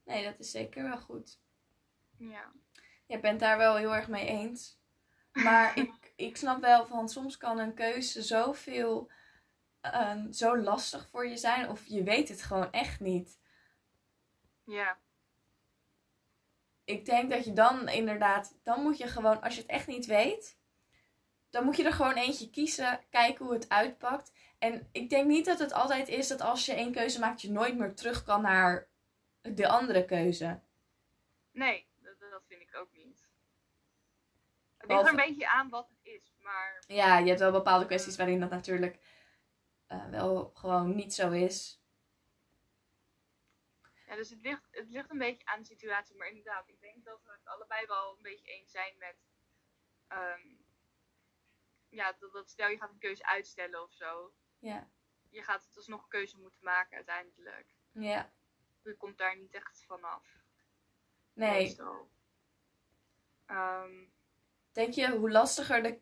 Nee, 0.04 0.24
dat 0.24 0.40
is 0.40 0.52
zeker 0.52 0.84
wel 0.84 0.98
goed. 0.98 1.40
Ja. 2.18 2.52
Je 3.06 3.20
bent 3.20 3.40
daar 3.40 3.58
wel 3.58 3.76
heel 3.76 3.96
erg 3.96 4.08
mee 4.08 4.26
eens. 4.26 4.80
Maar 5.34 5.78
ik, 5.84 6.14
ik 6.16 6.38
snap 6.38 6.62
wel 6.62 6.86
van 6.86 7.10
soms 7.10 7.38
kan 7.38 7.60
een 7.60 7.74
keuze 7.74 8.22
zoveel, 8.22 9.12
ehm, 9.82 10.32
zo 10.32 10.58
lastig 10.58 11.08
voor 11.10 11.28
je 11.28 11.38
zijn. 11.38 11.70
Of 11.70 11.86
je 11.86 12.04
weet 12.04 12.30
het 12.30 12.42
gewoon 12.42 12.72
echt 12.72 13.00
niet. 13.00 13.40
Ja. 14.64 15.00
Ik 16.84 17.06
denk 17.06 17.32
dat 17.32 17.46
je 17.46 17.54
dan 17.54 17.90
inderdaad, 17.90 18.60
dan 18.64 18.82
moet 18.82 18.98
je 18.98 19.08
gewoon, 19.08 19.42
als 19.42 19.56
je 19.56 19.62
het 19.62 19.70
echt 19.70 19.88
niet 19.88 20.06
weet, 20.06 20.60
dan 21.52 21.64
moet 21.66 21.78
je 21.78 21.84
er 21.84 21.94
gewoon 21.94 22.14
eentje 22.14 22.50
kiezen, 22.50 23.00
kijken 23.10 23.46
hoe 23.46 23.54
het 23.54 23.70
uitpakt. 23.70 24.32
En 24.60 24.90
ik 24.92 25.10
denk 25.10 25.28
niet 25.28 25.46
dat 25.46 25.60
het 25.60 25.74
altijd 25.74 26.08
is 26.08 26.28
dat 26.28 26.42
als 26.42 26.66
je 26.66 26.74
één 26.74 26.92
keuze 26.92 27.20
maakt, 27.20 27.42
je 27.42 27.52
nooit 27.52 27.78
meer 27.78 27.96
terug 27.96 28.24
kan 28.24 28.42
naar 28.42 28.88
de 29.42 29.68
andere 29.68 30.06
keuze. 30.06 30.60
Nee, 31.52 31.88
dat, 31.96 32.20
dat 32.20 32.44
vind 32.48 32.62
ik 32.62 32.76
ook 32.76 32.92
niet. 32.94 33.30
Het 34.78 34.90
ligt 34.90 35.02
er 35.02 35.10
een 35.10 35.16
beetje 35.16 35.50
aan 35.50 35.70
wat 35.70 35.90
het 35.90 36.14
is, 36.14 36.34
maar 36.40 36.84
Ja, 36.88 37.18
je 37.18 37.28
hebt 37.28 37.40
wel 37.40 37.52
bepaalde 37.52 37.86
kwesties 37.86 38.16
waarin 38.18 38.40
dat 38.40 38.50
natuurlijk 38.50 38.98
eh, 39.88 40.10
wel 40.10 40.52
gewoon 40.54 40.96
niet 40.96 41.14
zo 41.14 41.32
is. 41.32 41.80
ja, 44.06 44.16
dus 44.16 44.30
het 44.30 44.42
ligt, 44.42 44.68
het 44.72 44.90
ligt 44.90 45.12
een 45.12 45.18
beetje 45.18 45.46
aan 45.46 45.60
de 45.60 45.66
situatie. 45.66 46.16
Maar 46.16 46.28
inderdaad, 46.28 46.68
ik 46.68 46.82
denk 46.82 47.06
dat 47.06 47.20
we 47.24 47.32
het 47.32 47.46
allebei 47.48 47.86
wel 47.86 48.16
een 48.16 48.22
beetje 48.22 48.52
eens 48.52 48.72
zijn 48.72 48.94
met. 48.98 49.16
ehm, 50.08 50.60
ja, 51.92 52.16
dat, 52.20 52.34
dat 52.34 52.50
stel 52.50 52.70
je 52.70 52.78
gaat 52.78 52.90
een 52.90 52.98
keuze 52.98 53.26
uitstellen 53.26 53.84
of 53.84 53.94
zo. 53.94 54.34
Ja. 54.60 54.90
Je 55.30 55.44
gaat 55.44 55.64
het 55.64 55.78
alsnog 55.78 56.04
een 56.04 56.10
keuze 56.10 56.38
moeten 56.38 56.64
maken 56.64 56.96
uiteindelijk. 56.96 57.76
Ja. 57.92 58.34
Je 58.84 58.96
komt 58.98 59.18
daar 59.18 59.38
niet 59.38 59.54
echt 59.54 59.84
vanaf. 59.88 60.28
Nee. 61.34 61.78
Ehm, 63.46 64.06
Denk 64.72 64.94
je 64.94 65.18
hoe 65.18 65.32
lastiger 65.32 65.84
de, 65.84 66.00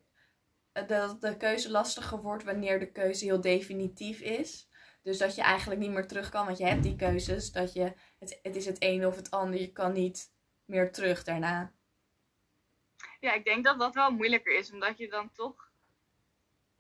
de, 0.74 1.16
de 1.20 1.38
keuze 1.38 1.72
lastiger 1.72 2.22
wordt 2.22 2.44
wanneer 2.44 2.80
de 2.80 2.92
keuze 2.92 3.26
heel 3.26 3.42
definitief 3.42 4.20
is? 4.20 4.70
Dus 5.02 5.18
dat 5.18 5.36
je 5.36 5.42
eigenlijk 5.42 5.82
niet 5.82 5.92
meer 5.92 6.08
terug 6.08 6.30
kan, 6.30 6.46
want 6.46 6.58
je 6.58 6.66
hebt 6.66 6.84
die 6.84 6.96
keuzes. 6.96 7.52
Dat 7.52 7.74
je, 7.74 7.94
het, 8.20 8.40
het 8.42 8.56
is 8.56 8.66
het 8.66 8.82
ene 8.82 9.08
of 9.08 9.16
het 9.16 9.32
ander, 9.32 9.60
je 9.60 9.72
kan 9.72 9.94
niet 9.94 10.34
meer 10.66 10.92
terug 10.92 11.24
daarna. 11.24 11.74
ja, 13.20 13.34
ik 13.34 13.46
denk 13.46 13.64
dat 13.64 13.80
dat 13.80 13.94
wel 13.94 14.12
moeilijker 14.12 14.58
is, 14.58 14.72
omdat 14.72 14.98
je 14.98 15.10
dan 15.10 15.32
toch. 15.32 15.69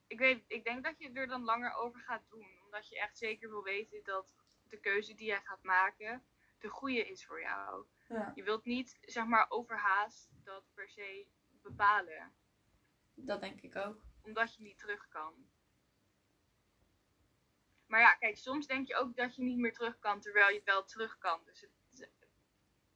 Ik, 0.09 0.19
weet, 0.19 0.43
ik 0.47 0.63
denk 0.63 0.83
dat 0.83 0.99
je 0.99 1.11
er 1.11 1.27
dan 1.27 1.43
langer 1.43 1.73
over 1.73 1.99
gaat 1.99 2.29
doen, 2.29 2.47
omdat 2.63 2.89
je 2.89 2.99
echt 2.99 3.17
zeker 3.17 3.49
wil 3.49 3.63
weten 3.63 4.03
dat 4.03 4.35
de 4.67 4.79
keuze 4.79 5.13
die 5.13 5.27
jij 5.27 5.41
gaat 5.41 5.63
maken 5.63 6.23
de 6.59 6.67
goede 6.67 7.09
is 7.09 7.25
voor 7.25 7.41
jou. 7.41 7.85
Ja. 8.07 8.31
Je 8.35 8.43
wilt 8.43 8.65
niet, 8.65 8.97
zeg 9.01 9.25
maar, 9.25 9.45
overhaast 9.49 10.29
dat 10.43 10.63
per 10.73 10.89
se 10.89 11.27
bepalen, 11.61 12.33
Dat 13.13 13.41
denk 13.41 13.61
ik 13.61 13.75
ook. 13.75 14.01
omdat 14.21 14.55
je 14.55 14.63
niet 14.63 14.77
terug 14.77 15.07
kan. 15.07 15.47
Maar 17.87 17.99
ja, 17.99 18.15
kijk, 18.15 18.37
soms 18.37 18.67
denk 18.67 18.87
je 18.87 18.95
ook 18.95 19.15
dat 19.15 19.35
je 19.35 19.41
niet 19.41 19.57
meer 19.57 19.73
terug 19.73 19.99
kan, 19.99 20.19
terwijl 20.21 20.53
je 20.53 20.61
wel 20.65 20.83
terug 20.83 21.17
kan. 21.17 21.41
Dus 21.45 21.61
het, 21.61 22.09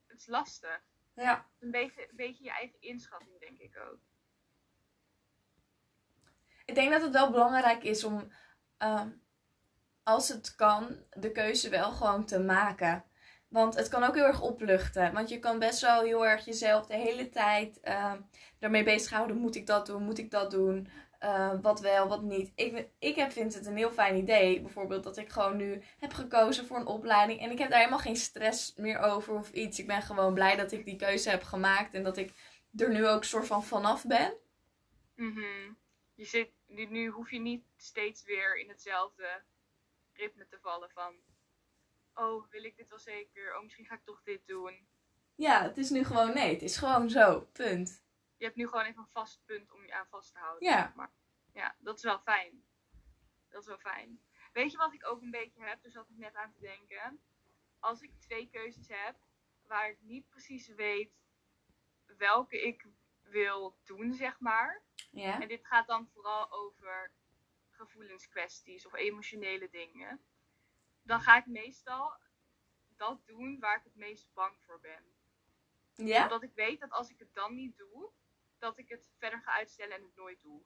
het 0.08 0.20
is 0.20 0.28
lastig. 0.28 0.82
Ja. 1.16 1.50
Een 1.60 1.72
beetje, 1.72 2.10
een 2.10 2.16
beetje 2.16 2.44
je 2.44 2.50
eigen 2.52 2.82
inschatting, 2.82 3.40
denk 3.40 3.60
ik 3.60 3.78
ook. 3.78 4.00
Ik 6.66 6.76
denk 6.76 6.92
dat 6.92 7.02
het 7.02 7.12
wel 7.12 7.32
belangrijk 7.32 7.84
is 7.84 8.04
om, 8.04 8.32
ehm, 8.78 9.10
als 10.04 10.28
het 10.28 10.56
kan, 10.56 10.98
de 11.10 11.32
keuze 11.32 11.70
wel 11.70 11.92
gewoon 11.92 12.26
te 12.26 12.40
maken. 12.40 13.04
Want 13.48 13.76
het 13.76 13.88
kan 13.88 14.04
ook 14.04 14.16
heel 14.16 14.26
erg 14.26 14.42
opluchten. 14.42 15.14
Want 15.14 15.30
je 15.30 15.40
kan 15.40 15.60
best 15.60 15.82
wel 15.82 16.02
heel 16.02 16.26
erg 16.26 16.46
jezelf 16.46 16.86
de 16.86 16.96
hele 16.96 17.30
tijd 17.30 17.80
ehm 17.80 18.22
daarmee 18.60 18.84
bezighouden. 18.84 19.38
Moet 19.38 19.56
ik 19.56 19.68
dat 19.68 19.86
doen? 19.86 20.04
Moet 20.04 20.18
ik 20.18 20.32
dat 20.32 20.52
doen? 20.52 20.88
Eh, 21.20 21.52
wat 21.62 21.80
wel, 21.80 22.08
wat 22.08 22.22
niet. 22.22 22.52
Ik, 22.56 22.88
ik 23.00 23.16
heb, 23.16 23.32
vind 23.32 23.54
het 23.54 23.66
een 23.66 23.78
heel 23.78 23.92
fijn 23.92 24.16
idee. 24.16 24.62
Bijvoorbeeld 24.62 25.04
dat 25.04 25.18
ik 25.18 25.30
gewoon 25.30 25.58
nu 25.58 25.84
heb 26.00 26.14
gekozen 26.14 26.66
voor 26.66 26.78
een 26.78 26.86
opleiding. 26.86 27.40
En 27.40 27.52
ik 27.52 27.60
heb 27.60 27.70
daar 27.70 27.80
helemaal 27.80 28.00
geen 28.00 28.16
stress 28.16 28.74
meer 28.76 29.00
over 29.00 29.34
of 29.34 29.52
iets. 29.52 29.80
Ik 29.80 29.88
ben 29.88 30.02
gewoon 30.02 30.34
blij 30.34 30.56
dat 30.56 30.72
ik 30.72 30.86
die 30.86 30.96
keuze 30.96 31.30
heb 31.30 31.44
gemaakt. 31.44 31.94
En 31.94 32.04
dat 32.04 32.18
ik 32.18 32.34
er 32.76 32.90
nu 32.90 33.08
ook 33.08 33.24
soort 33.24 33.48
van 33.48 33.64
vanaf 33.64 34.06
ben. 34.06 34.34
Mhm. 35.16 35.72
Je 36.14 36.26
zit, 36.26 36.52
nu, 36.66 36.86
nu 36.86 37.08
hoef 37.08 37.32
je 37.32 37.40
niet 37.40 37.66
steeds 37.76 38.24
weer 38.24 38.58
in 38.60 38.70
hetzelfde 38.70 39.44
ritme 40.14 40.48
te 40.48 40.60
vallen 40.60 40.90
van... 40.90 41.16
Oh, 42.14 42.50
wil 42.50 42.64
ik 42.64 42.78
dit 42.78 42.90
wel 42.90 43.00
zeker? 43.00 43.56
Oh, 43.56 43.64
misschien 43.64 43.86
ga 43.86 43.96
ik 43.96 44.04
toch 44.04 44.24
dit 44.24 44.48
doen. 44.48 44.88
Ja, 45.36 45.64
het 45.64 45.78
is 45.78 45.90
nu 45.90 46.04
gewoon 46.04 46.34
nee. 46.34 46.54
Het 46.54 46.62
is 46.62 46.78
gewoon 46.78 47.10
zo. 47.10 47.42
Punt. 47.42 48.04
Je 48.38 48.46
hebt 48.46 48.58
nu 48.58 48.68
gewoon 48.68 48.86
even 48.86 49.02
een 49.02 49.08
vast 49.12 49.42
punt 49.46 49.72
om 49.72 49.86
je 49.86 49.94
aan 49.94 50.08
vast 50.10 50.34
te 50.34 50.40
houden. 50.40 50.70
Ja. 50.70 50.94
Maar 50.96 51.12
ja, 51.54 51.76
dat 51.80 51.98
is 51.98 52.04
wel 52.04 52.20
fijn. 52.20 52.66
Dat 53.50 53.62
is 53.62 53.68
wel 53.68 53.78
fijn. 53.78 54.22
Weet 54.54 54.72
je 54.72 54.78
wat 54.78 54.94
ik 54.94 55.08
ook 55.08 55.22
een 55.22 55.32
beetje 55.32 55.64
heb? 55.64 55.82
Daar 55.82 55.92
zat 55.92 56.10
ik 56.10 56.18
net 56.18 56.36
aan 56.36 56.52
te 56.52 56.60
denken. 56.60 57.22
Als 57.80 58.02
ik 58.02 58.20
twee 58.20 58.50
keuzes 58.50 58.88
heb 58.88 59.16
waar 59.62 59.90
ik 59.90 60.02
niet 60.02 60.30
precies 60.30 60.68
weet 60.68 61.12
welke 62.18 62.62
ik 62.62 62.88
wil 63.24 63.78
doen, 63.84 64.14
zeg 64.14 64.40
maar. 64.40 64.82
Ja. 65.12 65.42
En 65.42 65.48
dit 65.48 65.66
gaat 65.66 65.88
dan 65.88 66.08
vooral 66.14 66.52
over 66.52 67.12
gevoelenskwesties 67.72 68.86
of 68.86 68.94
emotionele 68.94 69.70
dingen. 69.70 70.22
Dan 71.04 71.22
ga 71.22 71.38
ik 71.38 71.46
meestal 71.46 72.14
dat 72.96 73.26
doen 73.26 73.60
waar 73.60 73.78
ik 73.78 73.84
het 73.84 73.96
meest 73.96 74.34
bang 74.34 74.54
voor 74.66 74.80
ben. 74.80 75.04
Ja? 76.08 76.24
Omdat 76.24 76.44
ik 76.44 76.54
weet 76.56 76.80
dat 76.80 76.92
als 76.92 77.10
ik 77.10 77.20
het 77.20 77.34
dan 77.34 77.56
niet 77.56 77.78
doe, 77.78 78.10
dat 78.58 78.78
ik 78.78 78.90
het 78.90 79.10
verder 79.18 79.40
ga 79.40 79.52
uitstellen 79.52 79.96
en 79.96 80.04
het 80.04 80.16
nooit 80.16 80.42
doe. 80.42 80.62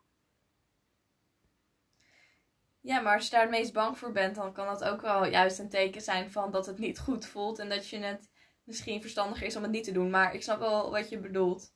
Ja, 2.82 3.00
maar 3.00 3.15
als 3.15 3.24
je 3.26 3.32
daar 3.32 3.41
het 3.41 3.50
meest 3.50 3.74
bang 3.74 3.98
voor 3.98 4.12
bent, 4.12 4.36
dan 4.36 4.54
kan 4.54 4.65
dat 4.65 4.84
ook 4.84 5.02
wel 5.02 5.26
juist 5.26 5.60
een 5.60 5.70
teken 5.70 6.02
zijn 6.02 6.32
van 6.32 6.52
dat 6.52 6.65
het 6.65 6.78
niet 6.78 7.00
goed 7.00 7.26
voelt. 7.26 7.60
En 7.60 7.70
dat 7.70 7.89
je 7.89 7.98
het 7.98 8.32
misschien 8.63 9.02
verstandiger 9.02 9.48
is 9.48 9.56
om 9.56 9.62
het 9.62 9.72
niet 9.72 9.84
te 9.84 9.91
doen. 9.91 10.10
Maar 10.10 10.34
ik 10.34 10.43
snap 10.43 10.60
wel 10.60 10.91
wat 10.91 11.10
je 11.10 11.20
bedoelt. 11.20 11.76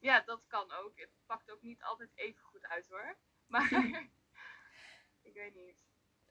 Ja, 0.00 0.20
dat 0.20 0.46
kan 0.46 0.72
ook. 0.72 0.92
Het 0.94 1.10
pakt 1.26 1.50
ook 1.50 1.62
niet 1.62 1.82
altijd 1.82 2.10
even 2.14 2.42
goed 2.42 2.66
uit 2.66 2.88
hoor. 2.88 3.16
Maar 3.46 3.72
ik 5.22 5.34
weet 5.34 5.54
niet. 5.54 5.76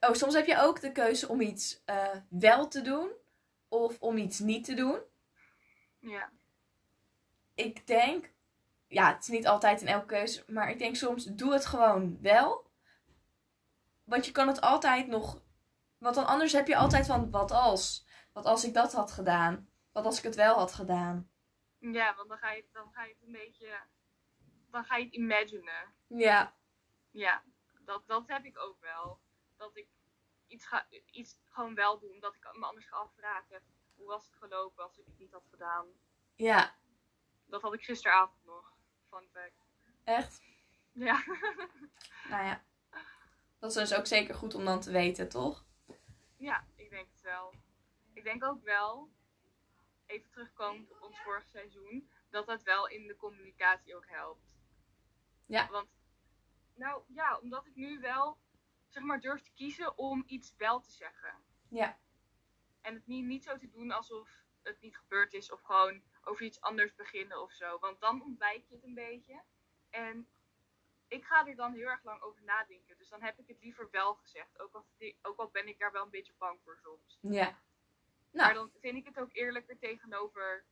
Oh, 0.00 0.14
soms 0.14 0.34
heb 0.34 0.46
je 0.46 0.58
ook 0.60 0.80
de 0.80 0.92
keuze 0.92 1.28
om 1.28 1.40
iets 1.40 1.82
eh, 1.84 2.16
wel 2.28 2.68
te 2.68 2.82
doen 2.82 3.10
of 3.68 4.00
om 4.00 4.16
iets 4.16 4.38
niet 4.38 4.64
te 4.64 4.74
doen. 4.74 5.00
Ja, 5.98 6.30
Ik 7.54 7.86
denk, 7.86 8.32
ja, 8.86 9.14
het 9.14 9.22
is 9.22 9.28
niet 9.28 9.46
altijd 9.46 9.80
in 9.80 9.86
elke 9.86 10.06
keuze, 10.06 10.44
maar 10.46 10.70
ik 10.70 10.78
denk 10.78 10.96
soms 10.96 11.24
doe 11.24 11.52
het 11.52 11.66
gewoon 11.66 12.18
wel. 12.20 12.70
Want 14.04 14.26
je 14.26 14.32
kan 14.32 14.48
het 14.48 14.60
altijd 14.60 15.06
nog. 15.06 15.42
Want 15.98 16.14
dan 16.14 16.26
anders 16.26 16.52
heb 16.52 16.66
je 16.66 16.76
altijd 16.76 17.06
van 17.06 17.30
wat 17.30 17.50
als? 17.50 18.06
Wat 18.32 18.44
als 18.44 18.64
ik 18.64 18.74
dat 18.74 18.92
had 18.92 19.12
gedaan? 19.12 19.68
Wat 19.92 20.04
als 20.04 20.18
ik 20.18 20.24
het 20.24 20.34
wel 20.34 20.54
had 20.54 20.72
gedaan? 20.72 21.30
Ja 21.80 22.14
want 22.14 22.28
dan 22.28 22.38
ga, 22.38 22.50
je, 22.52 22.64
dan 22.72 22.92
ga 22.92 23.04
je 23.04 23.12
het 23.12 23.22
een 23.22 23.32
beetje. 23.32 23.80
Dan 24.70 24.84
ga 24.84 24.96
je 24.96 25.04
het 25.04 25.14
imaginen. 25.14 25.94
Ja, 26.06 26.54
Ja, 27.10 27.42
dat, 27.80 28.02
dat 28.06 28.28
heb 28.28 28.44
ik 28.44 28.58
ook 28.58 28.80
wel. 28.80 29.20
Dat 29.56 29.76
ik 29.76 29.88
iets, 30.46 30.66
ga, 30.66 30.86
iets 31.10 31.38
gewoon 31.48 31.74
wel 31.74 31.98
doe, 31.98 32.12
omdat 32.12 32.34
ik 32.34 32.48
me 32.52 32.66
anders 32.66 32.86
ga 32.86 32.96
afvragen. 32.96 33.62
Hoe 33.96 34.06
was 34.06 34.24
het 34.24 34.34
gelopen 34.34 34.84
als 34.84 34.98
ik 34.98 35.04
het 35.06 35.18
niet 35.18 35.32
had 35.32 35.46
gedaan? 35.50 35.86
ja, 36.34 36.74
Dat 37.46 37.62
had 37.62 37.74
ik 37.74 37.84
gisteravond 37.84 38.44
nog. 38.44 38.72
Fun 39.08 39.28
fact. 39.32 39.66
echt. 40.04 40.42
Ja. 40.92 41.22
Nou 42.28 42.44
ja, 42.44 42.64
dat 43.58 43.70
is 43.70 43.76
dus 43.76 43.94
ook 43.94 44.06
zeker 44.06 44.34
goed 44.34 44.54
om 44.54 44.64
dan 44.64 44.80
te 44.80 44.90
weten, 44.90 45.28
toch? 45.28 45.64
ja, 46.36 46.66
ik 46.76 46.90
denk 46.90 47.08
het 47.12 47.20
wel. 47.20 47.54
Ik 48.12 48.24
denk 48.24 48.44
ook 48.44 48.62
wel, 48.64 49.10
even 50.10 50.30
terugkomend 50.30 50.90
op 50.90 51.02
ons 51.02 51.20
vorig 51.20 51.46
seizoen, 51.46 52.10
dat 52.30 52.46
dat 52.46 52.62
wel 52.62 52.88
in 52.88 53.06
de 53.06 53.16
communicatie 53.16 53.96
ook 53.96 54.08
helpt. 54.08 54.58
Ja. 55.46 55.68
Want, 55.70 55.88
nou 56.74 57.02
ja, 57.08 57.38
omdat 57.38 57.66
ik 57.66 57.74
nu 57.74 58.00
wel, 58.00 58.38
zeg 58.88 59.02
maar, 59.02 59.20
durf 59.20 59.42
te 59.42 59.52
kiezen 59.52 59.98
om 59.98 60.22
iets 60.26 60.54
wel 60.56 60.80
te 60.80 60.90
zeggen. 60.90 61.34
Ja. 61.68 61.98
En 62.80 62.94
het 62.94 63.06
niet, 63.06 63.24
niet 63.24 63.44
zo 63.44 63.56
te 63.56 63.70
doen 63.70 63.90
alsof 63.90 64.44
het 64.62 64.80
niet 64.80 64.96
gebeurd 64.96 65.32
is 65.32 65.52
of 65.52 65.60
gewoon 65.60 66.02
over 66.24 66.44
iets 66.44 66.60
anders 66.60 66.94
beginnen 66.94 67.42
of 67.42 67.52
zo. 67.52 67.78
Want 67.78 68.00
dan 68.00 68.22
ontwijk 68.22 68.64
je 68.68 68.74
het 68.74 68.84
een 68.84 68.94
beetje. 68.94 69.42
En 69.90 70.28
ik 71.08 71.24
ga 71.24 71.46
er 71.46 71.56
dan 71.56 71.72
heel 71.72 71.88
erg 71.88 72.04
lang 72.04 72.22
over 72.22 72.42
nadenken. 72.42 72.96
Dus 72.98 73.08
dan 73.08 73.22
heb 73.22 73.38
ik 73.38 73.48
het 73.48 73.60
liever 73.60 73.90
wel 73.90 74.14
gezegd. 74.14 74.60
Ook 74.60 74.74
al, 74.74 74.86
ook 75.22 75.38
al 75.38 75.50
ben 75.50 75.68
ik 75.68 75.78
daar 75.78 75.92
wel 75.92 76.04
een 76.04 76.10
beetje 76.10 76.34
bang 76.38 76.60
voor 76.62 76.78
soms. 76.82 77.18
Ja. 77.20 77.62
Maar 78.30 78.54
Nou, 78.54 78.54
dan 78.54 78.80
vind 78.80 78.96
ik 78.96 79.06
het 79.06 79.18
ook 79.18 79.32
eerlijker 79.32 79.78
tegenover 79.78 80.64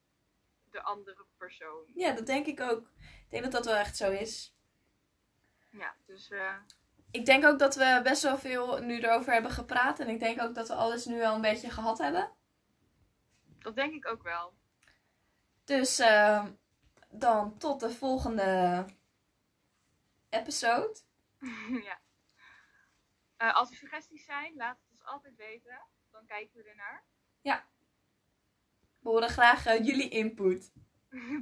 de 0.70 0.82
andere 0.82 1.26
persoon. 1.36 1.90
ja, 1.94 2.12
dat 2.12 2.26
denk 2.26 2.46
ik 2.46 2.60
ook. 2.60 2.90
Ik 2.98 3.30
denk 3.30 3.42
dat 3.42 3.52
dat 3.52 3.64
wel 3.64 3.74
echt 3.74 3.96
zo 3.96 4.10
is. 4.10 4.54
Ja, 5.70 5.94
dus 6.06 6.30
eh, 6.30 6.56
Ik 7.10 7.26
denk 7.26 7.44
ook 7.44 7.58
dat 7.58 7.74
we 7.74 8.00
best 8.02 8.22
wel 8.22 8.38
veel 8.38 8.78
nu 8.82 9.00
erover 9.00 9.32
hebben 9.32 9.50
gepraat. 9.50 10.00
En 10.00 10.08
ik 10.08 10.20
denk 10.20 10.42
ook 10.42 10.54
dat 10.54 10.68
we 10.68 10.74
alles 10.74 11.04
nu 11.04 11.18
wel 11.18 11.34
een 11.34 11.40
beetje 11.40 11.70
gehad 11.70 11.98
hebben. 11.98 12.32
Dat 13.58 13.74
denk 13.76 13.94
ik 13.94 14.06
ook 14.06 14.22
wel. 14.22 14.54
Dus 15.64 16.00
uh, 16.00 16.46
dan 17.10 17.58
tot 17.58 17.80
de 17.80 17.90
volgende 17.90 18.84
episode. 20.28 21.00
ja. 21.88 22.00
Uh, 23.38 23.54
als 23.54 23.70
er 23.70 23.76
suggesties 23.76 24.24
zijn, 24.24 24.56
laat 24.56 24.78
het 24.78 24.90
ons 24.90 25.04
altijd 25.04 25.36
weten. 25.36 25.80
Dan 26.10 26.26
kijken 26.26 26.62
we 26.62 26.68
ernaar. 26.68 27.04
Ja. 27.40 27.66
We 28.98 29.08
horen 29.08 29.28
graag 29.28 29.64
jullie 29.64 30.08
input. 30.08 30.72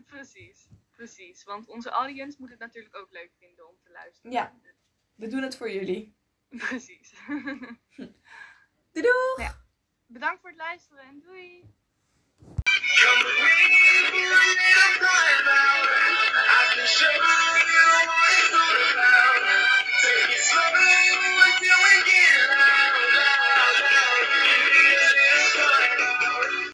precies, 0.07 0.69
precies. 0.91 1.45
Want 1.45 1.69
onze 1.69 1.91
audience 1.91 2.37
moet 2.41 2.51
het 2.51 2.59
natuurlijk 2.59 2.97
ook 2.97 3.11
leuk 3.11 3.31
vinden 3.39 3.69
om 3.69 3.75
te 3.83 3.91
luisteren. 3.91 4.33
Ja, 4.33 4.55
we 5.15 5.29
doen 5.29 5.43
het 5.43 5.57
voor 5.57 5.71
jullie. 5.71 6.17
Precies. 6.49 7.15
doei 8.93 9.03
doeg! 9.03 9.35
Ja. 9.37 9.65
Bedankt 10.07 10.41
voor 10.41 10.51
het 10.51 10.59
luisteren 10.59 11.05
en 11.05 11.21
doei! 11.21 11.75
Take. 22.57 22.76